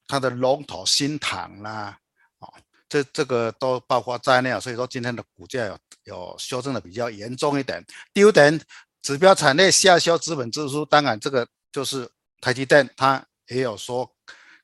[0.08, 1.98] 它的龙头新塘啦。
[2.38, 2.52] 哦
[2.88, 7.84] 这这个都包括在内啊，所以说今天的股价有有修正的比较严重一点。
[8.14, 8.60] 第五点，
[9.02, 12.08] 指标产业下修资本支出，当然这个就是
[12.40, 14.08] 台积电，它也有说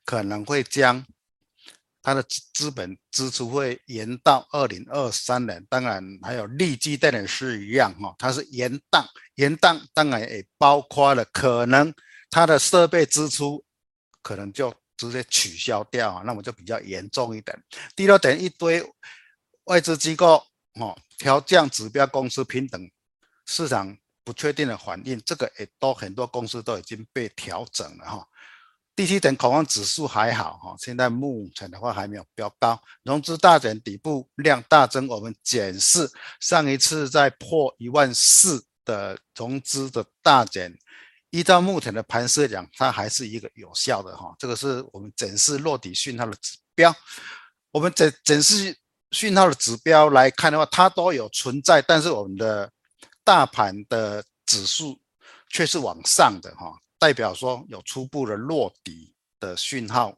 [0.05, 1.05] 可能会将
[2.03, 5.65] 它的资本支出会延到二零二三年。
[5.67, 9.03] 当然还有利基电也是一样哈，它是延宕，
[9.35, 11.91] 延宕当然也包括了可能
[12.29, 13.65] 它的设备支出
[14.21, 14.71] 可能就。
[14.95, 17.61] 直接取消掉啊，那么就比较严重一点。
[17.95, 18.81] 第六点，一堆
[19.65, 20.45] 外资机构
[20.79, 22.89] 哦调降指标公司平等，
[23.47, 28.27] 市场不确定的反应，这个也都很多公司都已经被调整了哈。
[28.95, 35.07] 第七点，恐慌指数还好哈，现在目前的话还没有飙高，融资大减，底部量大增。
[35.07, 36.07] 我们检视
[36.39, 40.77] 上一次在破一万四的融资的大减。
[41.31, 46.95] 依照目前的盘势来讲，它还是一个有效的哈，这个是我们检视落底讯号的指标。
[47.71, 48.77] 我们检检视
[49.09, 52.71] 讯号的指标来看的话，它都有存在，但是我们的
[53.23, 55.01] 大盘的指数
[55.49, 60.15] 却是往上的哈，代表说有初步的落底的讯号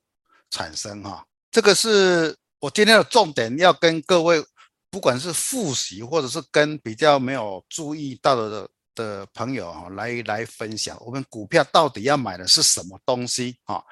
[0.51, 1.25] 产生哈。
[1.49, 4.45] 这个是我今天的重点，要跟各位
[4.91, 8.69] 不管是复习或者是跟比较没有注意到的。
[8.95, 13.83] 的朋友哈，来来分享，我们股票到底要买的是什么东西啊？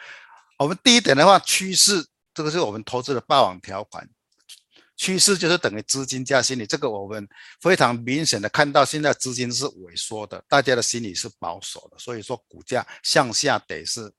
[0.58, 4.10] 我们第一点的话，趋势，这个是我们投资的霸王条款，
[4.96, 7.28] 趋势就是等于资金加心理，这个我们
[7.62, 14.12] 非常明显的看到，现在资金是萎缩的，大家的心理是保守的，所以说股价向下得是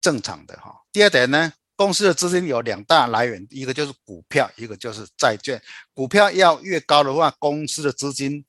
[0.00, 0.74] 正常的哈。
[0.92, 5.60] 第二点呢，公司的资金有两大来源，一个就是股票，一个就是债券。
[5.92, 8.44] 股票要越高的话，公司的资金。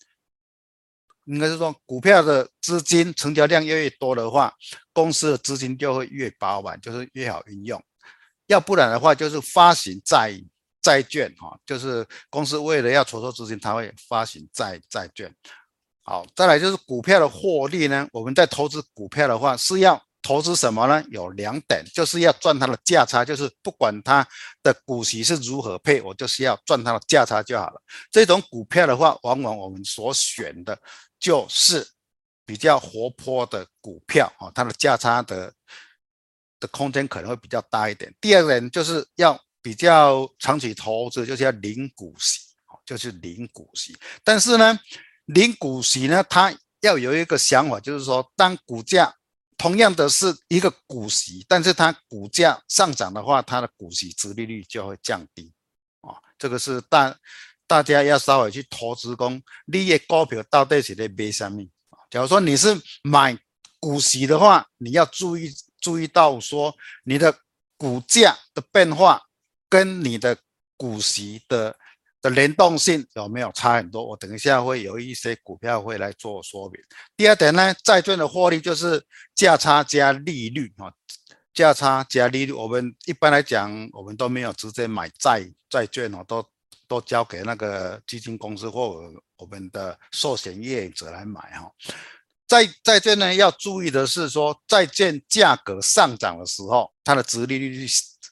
[1.26, 4.52] 应该是说，股票的资金成交量越越多的话，
[4.92, 7.80] 公司的资金就会越饱满，就是越好运用。
[8.48, 10.32] 要不然的话，就是发行债
[10.82, 15.34] 债券哈，就是公司为了要筹措资金，它会发行债债券。
[16.02, 21.04] 好，再来就是股票的获利呢，我们在投资股票的话是要投资什么呢？
[21.10, 24.28] 有两点，就是要赚它的价差，就是不管它
[24.64, 27.82] 的股息是如何配，我就是要赚它的价差就好了。
[28.12, 30.78] 这种股票的话，往往我们所选的。
[31.20, 31.86] 就是
[32.46, 35.54] 比较活泼的股票啊，它的价差的
[36.62, 38.10] 的空间可能会比较大一点。
[38.22, 39.38] 第二个人就是要
[39.70, 42.40] 比较长期投资，就是要领股息，
[42.84, 43.96] 就是领股息。
[44.24, 44.80] 但是呢，
[45.26, 46.52] 领股息呢，它
[46.82, 49.14] 要有一个想法，就是说，当股价
[49.60, 55.54] 同样的是一个股息，但是它股价上涨的话，它的股息殖利率就会降低
[56.02, 56.18] 啊。
[56.40, 57.16] 这个是大。
[57.68, 61.64] 大家要稍微去投资讲，你的股票到底是在买什么？
[62.10, 63.38] 假如说你是买
[63.80, 67.32] 股息的话，你要注意注意到说，你的
[67.78, 69.22] 股价的变化
[69.70, 70.36] 跟你的
[70.76, 71.76] 股息的
[72.22, 74.06] 的联动性有没有差很多？
[74.06, 76.82] 我等一下会有一些股票会来做说明。
[77.16, 79.02] 第二点呢，债券的获利就是
[79.36, 80.92] 价差加利率啊，
[81.54, 86.46] 价差加利率，我们一般来讲，我们都没有直接买债债券哦，都。
[86.90, 89.00] 都交给那个基金公司或
[89.38, 91.72] 我们的寿险业者来买哈。
[92.48, 97.86] 债债券呢，要注意的是说，债券价格上涨的时候，它的殖利率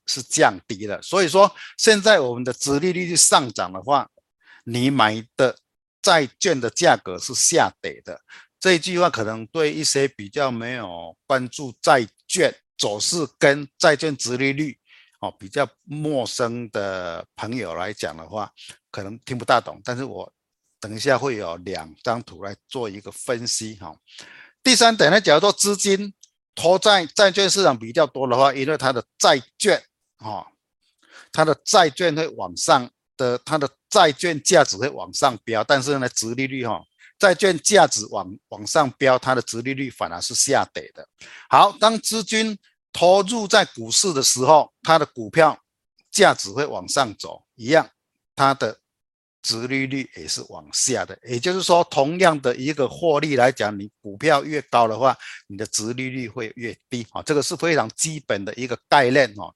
[0.08, 1.02] 是降低的。
[1.02, 4.10] 所以说，现在我们的殖利率上涨的话，
[4.64, 5.55] 你买的
[6.01, 8.20] 债券的价格是下跌的。
[8.60, 14.78] 这句话可能对一些比较没有关注债券走势跟债券殖利率。
[15.20, 18.51] 哦，比较陌生的朋友来讲的话，
[18.91, 19.82] 可能听不大懂。
[19.84, 20.32] 但是我
[20.80, 23.95] 等一下会有两张图来做一个分析哈。
[24.62, 26.14] 第三点呢，假如说资金
[26.53, 29.82] 投在债券市场比较多的话，因为它的债券
[30.18, 30.45] 啊，
[31.32, 36.84] 它的债券会往上的，它的债券价值会往上飙，但是呢，殖利率哈
[37.20, 41.07] 债券价值往往上飙，它的殖利率反而是下跌的。
[41.49, 42.57] 好，当资金
[42.93, 45.59] 投入在股市的时候，它的股票
[46.11, 47.89] 价值会往上走，一样，
[48.36, 48.80] 它的
[49.41, 51.18] 殖利率也是往下的。
[51.24, 57.22] 也就是说，同样的一个获利来讲，你股票越高的话，你的殖利率会越低啊。
[57.24, 59.53] 这个是非常基本的一个概念哦。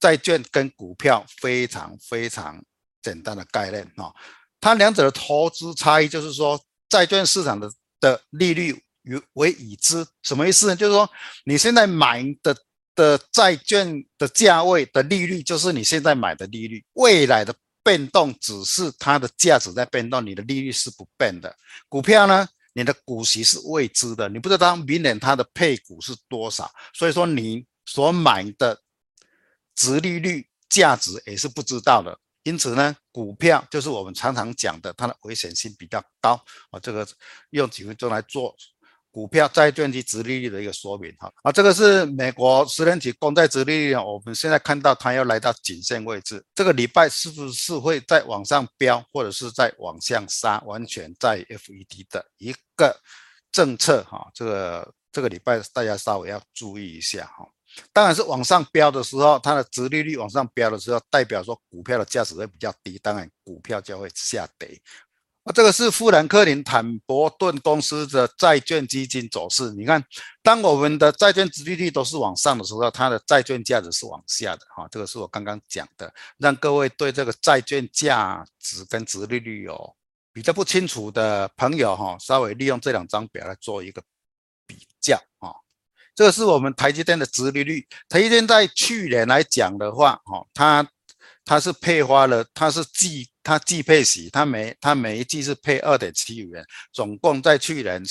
[0.00, 2.60] 债券跟股票非常非常
[3.02, 4.12] 简单的概念哦。
[4.60, 7.70] 它两者的投资差异就是说，债券市场的
[8.00, 10.76] 的利率与为已知，什么意思呢？
[10.76, 11.08] 就是说
[11.44, 12.56] 你现在买的
[12.94, 21.54] 的债券的价位的利率，就是你现在买的利率，未来的变动只是它的价值在变动，你的利率是不变的。
[21.88, 28.78] 股票呢，你的股息是未知的，你不知道明年它的配股是多少，所以说你所买的
[29.80, 32.14] 殖利率价值也是不知道的。
[32.42, 36.38] 因此呢，股票就是我们常常讲的，它的危险性比较高
[36.70, 36.78] 啊。
[36.80, 37.06] 这个
[37.50, 38.54] 用几分钟来做
[39.10, 41.32] 股票、债券及殖利率的一个说明哈。
[41.42, 50.60] 啊，这个是美国十年期公债殖利率，我们现在看到它要来到颈线位置，这个礼拜是不是会再往上飙，或者是再往下杀？
[50.66, 52.98] 完全在 FED 的一个
[53.52, 54.30] 政策哈。
[54.34, 57.46] 这个这个礼拜大家稍微要注意一下哈。
[57.92, 64.80] 当然是往上飙的时候，它的殖利率往上飙的时候，代表说股票的价值会比较低，当然股票就会下跌。
[65.44, 69.70] 啊，这个是富兰克林坦博顿公司的债券基金走势。
[69.70, 70.04] 你看，
[70.42, 74.66] 当我们的债券殖利率都是往上的时候，它的债券价值是往下的。
[74.76, 79.96] 哈，这个是我刚刚讲的，让各位对这个债券价值跟殖利率有
[80.30, 84.02] 比较不清楚的朋友，哈，稍微利用这两张表来做一个，
[86.20, 87.82] 这是我们台积电的殖利率。
[88.06, 90.86] 台积电在去年来讲的话，哈，它
[91.46, 96.62] 它是配发了，它是季它季配息，它每它每一季是配二点七五元，
[96.92, 98.02] 总共在去年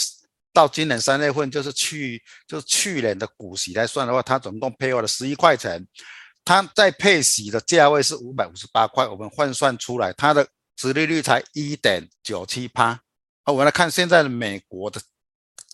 [0.52, 5.88] 到今年三月份，就是去就是去年的股息来算的话，它总共配发了十一块钱。
[6.44, 13.00] 它在配息的价位是五百五十八块，我们换算出来，它的殖利率才一点九七趴。
[13.44, 15.00] 好，我们来看现在的美国的。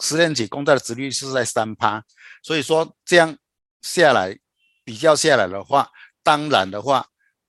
[0.02, 2.04] 十年期公债的殖利率是在三趴，
[2.44, 3.38] 所以说这样
[3.82, 4.38] 下来
[4.84, 5.90] 比较下来的话，
[6.22, 7.08] 当然的话，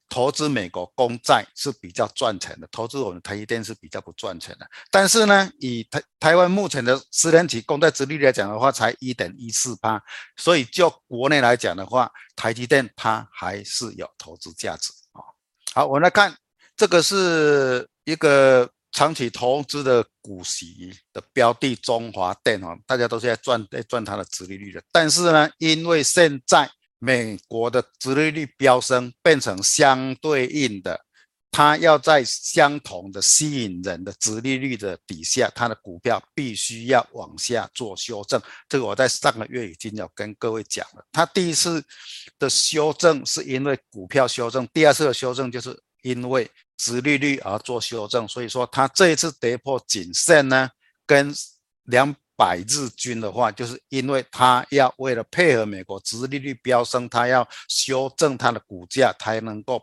[0.09, 4.67] 投资美国公债是比较赚钱的，投资我们台积电是比较不赚钱的。
[4.93, 10.01] 但是呢，以台台湾目前的十年期公债殖利率来讲的话，才一点一四趴，
[10.37, 15.19] 所以就国内来讲的话，台积电它还是有投资价值啊。
[15.75, 16.33] 好，我们来看
[16.77, 18.71] 这个是一个。
[18.97, 24.83] 长期投资的股息的标的中华电哦，大家都是在赚在赚它的殖利率的。
[24.91, 26.67] 但是呢，因为现在
[26.99, 30.99] 美国的殖利率飙升，变成相对应的，
[31.51, 38.41] 它要在相同的吸引人的殖利率的底下，它的股票必须要往下做修正。
[38.67, 41.05] 这个我在上个月已经有跟各位讲了。
[41.13, 41.85] 它第一次
[42.39, 46.51] 的修正是因为股票修正，第二次的修正就是因为。
[46.79, 50.69] 殖利率而做修正，所以说它这一次跌破颈线呢，
[51.07, 51.35] 跟
[51.85, 59.83] 两百日均的话，就是因为它要为了配合美国殖利率飙升，它要修正它的股价，才能够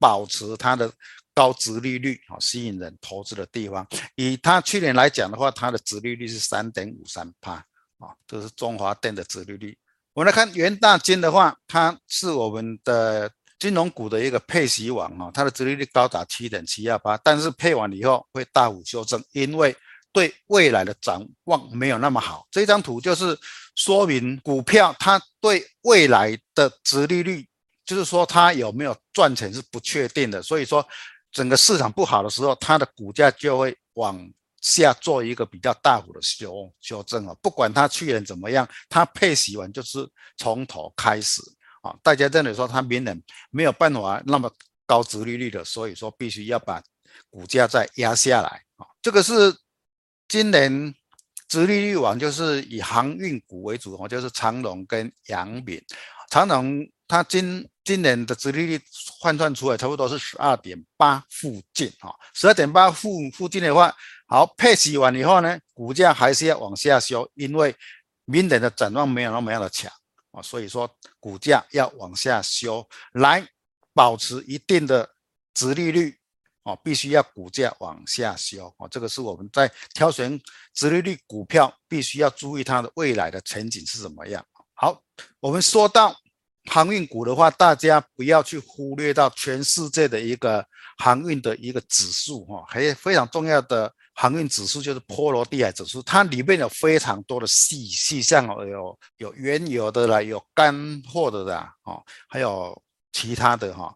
[0.00, 0.92] 保持它的
[1.32, 3.86] 高殖利率啊，吸引人投资的地方。
[4.16, 7.52] 以它去年来讲的话，它的殖利率是三点五三趴
[7.98, 9.78] 啊，这是中华电的殖利率。
[10.12, 13.30] 我们来看元大金的话，它是我们的。
[13.62, 19.72] 金融股的一个配息王啊，它的殖利率高达七点七二八，但是配完以后会大幅修正，因为
[20.12, 22.44] 对未来的展望没有那么好。
[22.50, 23.38] 这张图就是
[23.76, 27.46] 说明股票它对未来的殖利率，
[27.84, 30.42] 就是说它有没有赚钱是不确定的。
[30.42, 30.84] 所以说
[31.30, 34.28] 整个市场不好的时候，它的股价就会往
[34.60, 37.36] 下做一个比较大幅的修修正啊。
[37.40, 40.04] 不管它去年怎么样，它配息完就是
[40.36, 41.40] 从头开始。
[41.82, 44.50] 啊，大家认为说它明年没有办法那么
[44.86, 46.82] 高殖利率的，所以说必须要把
[47.28, 48.86] 股价再压下来啊。
[49.02, 49.54] 这个是
[50.28, 50.94] 今年
[51.48, 55.82] 殖利率王，就是以航运股为主，就是长荣跟阳明。
[56.30, 58.80] 长荣它今今年的殖利率
[59.20, 63.94] 换算出来差不多是十二点八附近啊，十二点八附附近的话，
[64.26, 67.74] 好配息完以后呢，股价还是要往下修，因为
[68.24, 69.92] 明年的展望没有那么样的强。
[70.32, 73.46] 啊，所以说股价要往下修，来
[73.94, 75.08] 保持一定的
[75.54, 76.18] 值利率，
[76.62, 80.40] 哦，必须要股价往下修，哦，这个是我们在挑选
[80.72, 84.44] 值利率股票必须要注意它的未来的前景是怎么样。
[84.74, 85.02] 好，
[85.38, 86.16] 我们说到
[86.70, 90.66] 航运股的话，大家不要去忽略到全世界的一个
[90.98, 102.80] 航运的一个指数，哈，还有非常重要的航运指数就是波罗的海指数，它里面有非常多的细细项哦，有有原油的啦，有干货的啦，哦，还有
[103.12, 103.94] 其他的哈。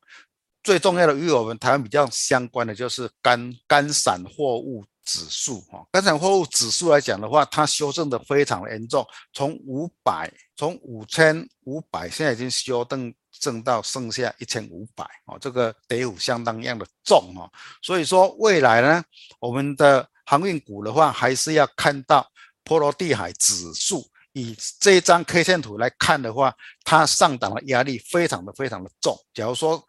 [0.63, 5.87] 最重要的与我们台湾比较相关的就是干干散货物指数哈。
[5.91, 13.15] 干散货物指数来讲的话，它修正的非常的严重，从五百从五千五百现在已经修正。
[13.39, 17.45] 正到剩下一千五百哦，这个跌幅相当样的重哦，
[17.83, 19.05] 所以说未来呢，
[19.39, 22.27] 我们的航运股的话，还是要看到
[22.65, 24.03] 波罗的海指数，
[24.33, 26.51] 以这一张 K 线图来看的话，
[26.83, 29.15] 它上档的压力非常的非常的重。
[29.35, 29.87] 假如说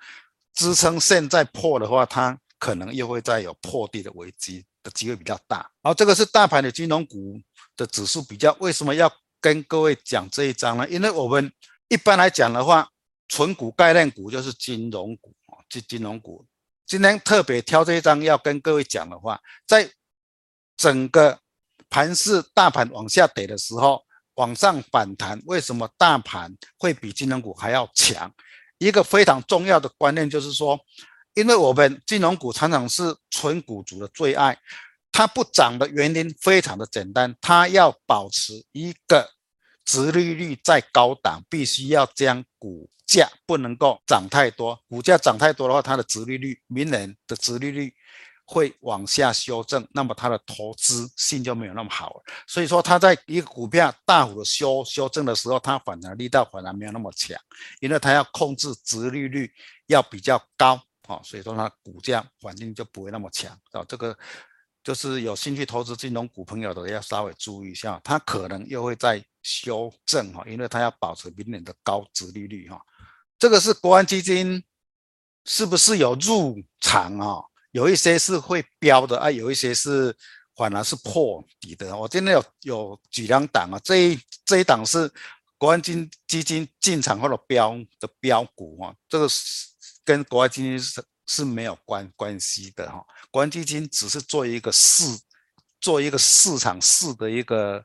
[0.54, 5.70] 支撑线再破的话，它可能又会再有破地的危机的机会比较大。
[5.84, 7.38] 好，这个是大盘的金融股
[7.76, 9.12] 的指数比较，为什么要
[9.42, 10.88] 跟各位讲这一章呢？
[10.88, 11.52] 因为我们
[11.90, 12.90] 一般来讲的话。
[13.30, 16.46] 纯股概念股就是金融股啊，金金融股。
[16.86, 19.92] 今天特别挑这一章要跟各位讲的话，在
[20.78, 21.38] 整个
[21.90, 24.02] 盘势大盘往下跌的时候，
[24.36, 28.34] 往上反弹，为什么大盘会比金融股还要强？
[28.78, 30.80] 一个非常重要的观念就是说，
[31.38, 34.58] 因为我们金融股常常是纯股族的最爱，
[35.12, 39.30] 它不涨的原因非常的简单，它要保持一个
[39.86, 47.94] 殖利率在高档，必须要将股价不能够涨太多，股价涨太多的话，它的殖利率，明年的殖利率
[48.44, 52.24] 会往下修正，那么它的投资性就没有那么好了。
[52.48, 57.40] 所以说，它在一个股票大幅的修修正的时候，它反弹力道反而没有那么强，
[57.80, 59.54] 因为它要控制殖利率
[59.86, 63.84] 要比较高啊，所以说它股价反应就不会那么强啊。
[63.88, 64.18] 这个
[64.84, 72.82] 就是有兴趣投资金融股朋友的要稍微注意一下，它可能又会再修正哈，因为它要保持明年的高殖利率哈。
[73.40, 74.64] 这个是国安基金，
[75.46, 77.42] 是不是有入场啊？
[77.72, 80.16] 有一些是会标的啊，有一些是
[80.56, 81.96] 反而是破底的。
[81.96, 85.12] 我今天有有几两档啊，这一这一档是
[85.58, 89.68] 国安基基金进场后的标的标股啊，这个是
[90.08, 93.06] 跟国外基金是是没有关关系的哈。
[93.30, 95.04] 国安基金只是做一个市，
[95.80, 97.84] 做一个市场市的一个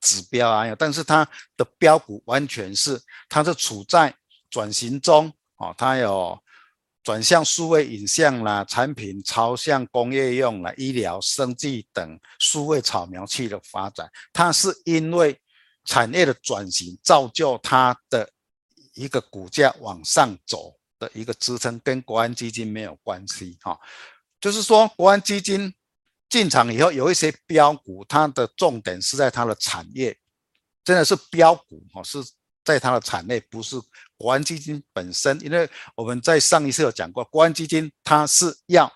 [0.00, 1.26] 指标啊，但是它
[1.56, 4.14] 的标股完全是它是处在。
[4.50, 6.42] 转型中，哦，它有
[7.02, 15.38] 转向数位影像啦，产品朝向工业用啦，医疗、生技等数位扫描器的发展，它是因为
[15.84, 18.30] 产业的转型造就它的
[18.94, 23.78] 一个股价往上走的一个支撑，跟国安基金没有关系哈。
[24.40, 25.74] 就是说，国安基金
[26.28, 30.18] 进场以后，有一些标股，它的重点是在它的产业，
[30.84, 32.18] 真的是标股哈，是。
[32.64, 33.80] 在它的产业不是
[34.18, 38.92] 国安基金本身，因为我们在上一次有讲过，国安基金它是要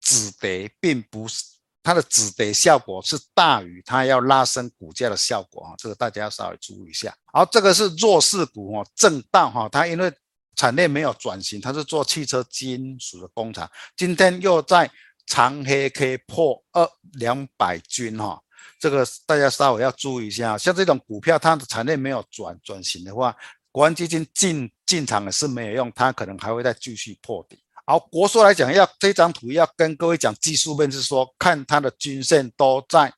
[0.00, 1.42] 止跌，并不是
[1.82, 7.12] 它的止跌效果是大于它要拉升股价的效果啊，这个大家要稍微注意一下。
[7.32, 10.12] 好，这个是弱势股哦，震荡哈，它因为
[10.56, 14.90] 产业没有转型，它是做汽车金属的工厂，今天又在
[15.26, 18.42] 长黑 K 破二两百均哈。
[18.80, 23.36] 这个大家稍微要注意一下，像这种股票，它的产业没有转转型的话，
[23.70, 27.58] 国安基金进进场也是没有用，它可能还会再继续破底。
[27.86, 33.12] 好，国硕来讲，要这张图要跟各位讲技术面，是说看它的均线都在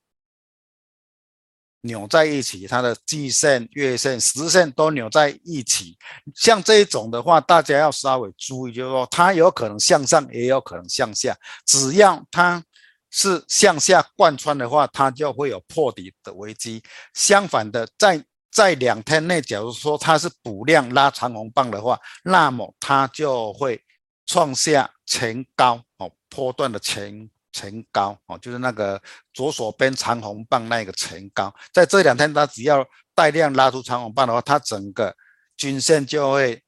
[1.82, 5.96] 扭在一起，它的季线、月线、时线都扭在一起。
[6.34, 12.62] 像这一种的话，大家要稍微注意，就是说它有可能向上，也有可能向下，只要它。
[13.10, 16.82] 是向下贯穿的话，它就会有破底的危机。
[17.14, 18.22] 相反的，在
[18.52, 23.82] 在两天内，假如说它是补量拉长红棒的话，那么它就会
[24.26, 29.00] 创下前高哦，波段的前前高哦，就是那个
[29.32, 31.54] 左手边长红棒那个前高。
[31.72, 35.16] 在这两天，它只要带量拉出长红棒的话，它整个
[35.56, 36.62] 均线就会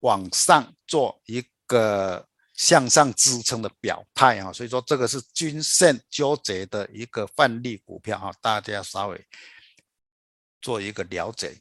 [0.00, 2.24] 往上做一个。
[2.58, 9.26] 向上支撑的表态啊，所以说这个是均线纠结的一个范例股票哈，大家稍微
[10.60, 11.56] 做一个了解。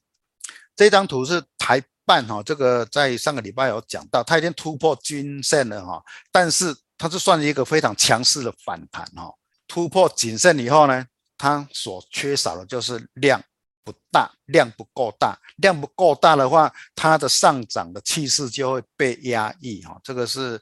[0.76, 9.34] 这张图是台半哈，这个在上个礼拜有讲到，它已经突破均线了哈，但是它是算一个非常强势的反弹哈，
[9.68, 11.06] 突破颈线以后呢，
[11.38, 13.42] 它所缺少的就是量
[13.84, 20.60] 不大，量不够大，量不够大的话，它的上涨的气势就会被压抑哈，这个是。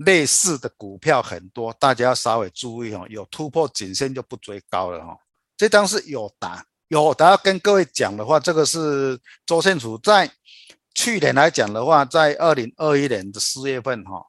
[0.00, 3.06] 类似的股票很多，大家要稍微注意哦。
[3.08, 5.16] 有突破颈线就不追高了哈。
[5.56, 9.96] 这张是友达，友达要跟各位讲的话，这个是周线图。
[9.96, 10.30] 在
[10.94, 14.22] 去年来讲的话，在二零二一年的四月份哈，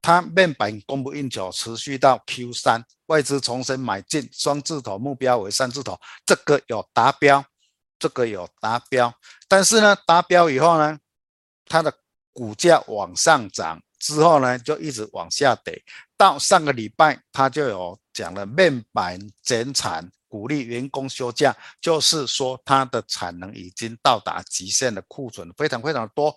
[0.00, 7.44] 它面板供不应求，持续到 Q 三，外资重新买进，双字头目标为三字头，这个有达标，
[7.98, 9.12] 这个有达标。
[9.48, 10.98] 但是呢，达标以后呢，
[11.66, 11.92] 它的
[12.32, 15.82] 股价往上涨之后呢，就一直往下跌。
[16.16, 26.36] 到上个礼拜，它就有讲了面板减产，鼓励员工休假，就是说它的产能已经到达极限的库存非常非常多。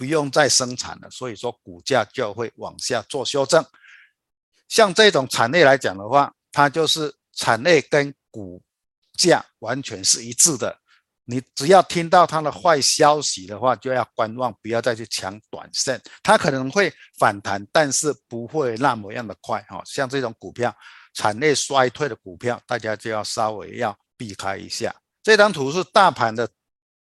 [0.00, 3.62] 不用再生产了，所以说股价就会往下做修正。
[4.66, 8.62] 像这种产业来讲的话，它就是产业跟股
[9.12, 10.74] 价完全是一致的。
[11.26, 16.00] 你只要听到它的坏消息的话，就要观望，不要再去抢短线。
[16.22, 19.60] 它可能会反弹，但是不会那么样的快。
[19.68, 20.74] 哈，像这种股票，
[21.12, 24.96] 产业衰退的股票，大家就要稍微要避开一下。
[25.22, 26.48] 这张图是大盘的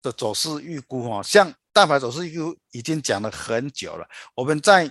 [0.01, 1.09] 的走势预估。
[1.09, 1.53] 哈，像。
[1.73, 4.87] 大盘走势又已经讲了很久了，我们在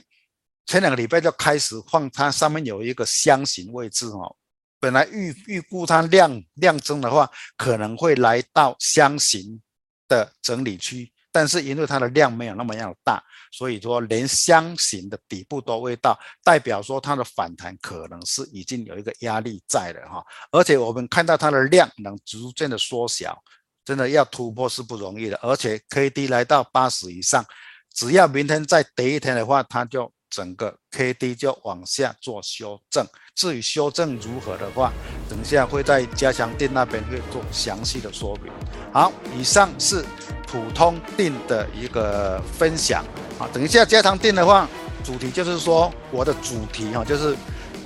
[0.67, 4.37] 前两个礼拜就开始放它上面有一个箱型位置哦，
[4.81, 9.63] 本来预预估它量量增的话，可能会来到箱型
[10.09, 13.23] 的整理区，但是因为它的量没有那么样大，
[13.53, 23.41] 所以说连箱型的底部都未到，代表说它的反弹可能是已经有一个压力在了哈，而且我们看到它的量能逐渐的缩小。
[23.85, 27.45] 真的要突破是不容易的，而且 K D 来到八十以上，
[27.93, 33.05] 只要明天再跌一天的话，它就整个 K D 就往下做修正。
[33.35, 34.93] 至于修正如何的话，
[35.29, 38.53] 等一下会在加强錠那边会做详细的说明。
[38.93, 40.05] 好，以上是
[40.47, 43.05] 普通定的一个分享。
[43.39, 44.69] 啊，等一下加强定的话，
[45.03, 47.37] 主题就是说我的主题哈，就是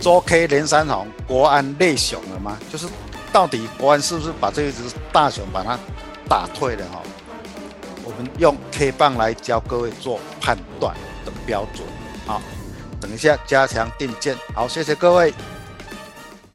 [0.00, 2.58] 周 K 连三红，国安内熊了吗？
[2.70, 2.86] 就是。
[3.36, 5.78] 到底国安是不是把这一只大熊把它
[6.26, 7.02] 打退了哈？
[8.02, 11.86] 我们用 K 棒来教各位做判断的标准。
[12.26, 12.40] 好，
[12.98, 14.34] 等一下加强定见。
[14.54, 15.34] 好，谢谢各位。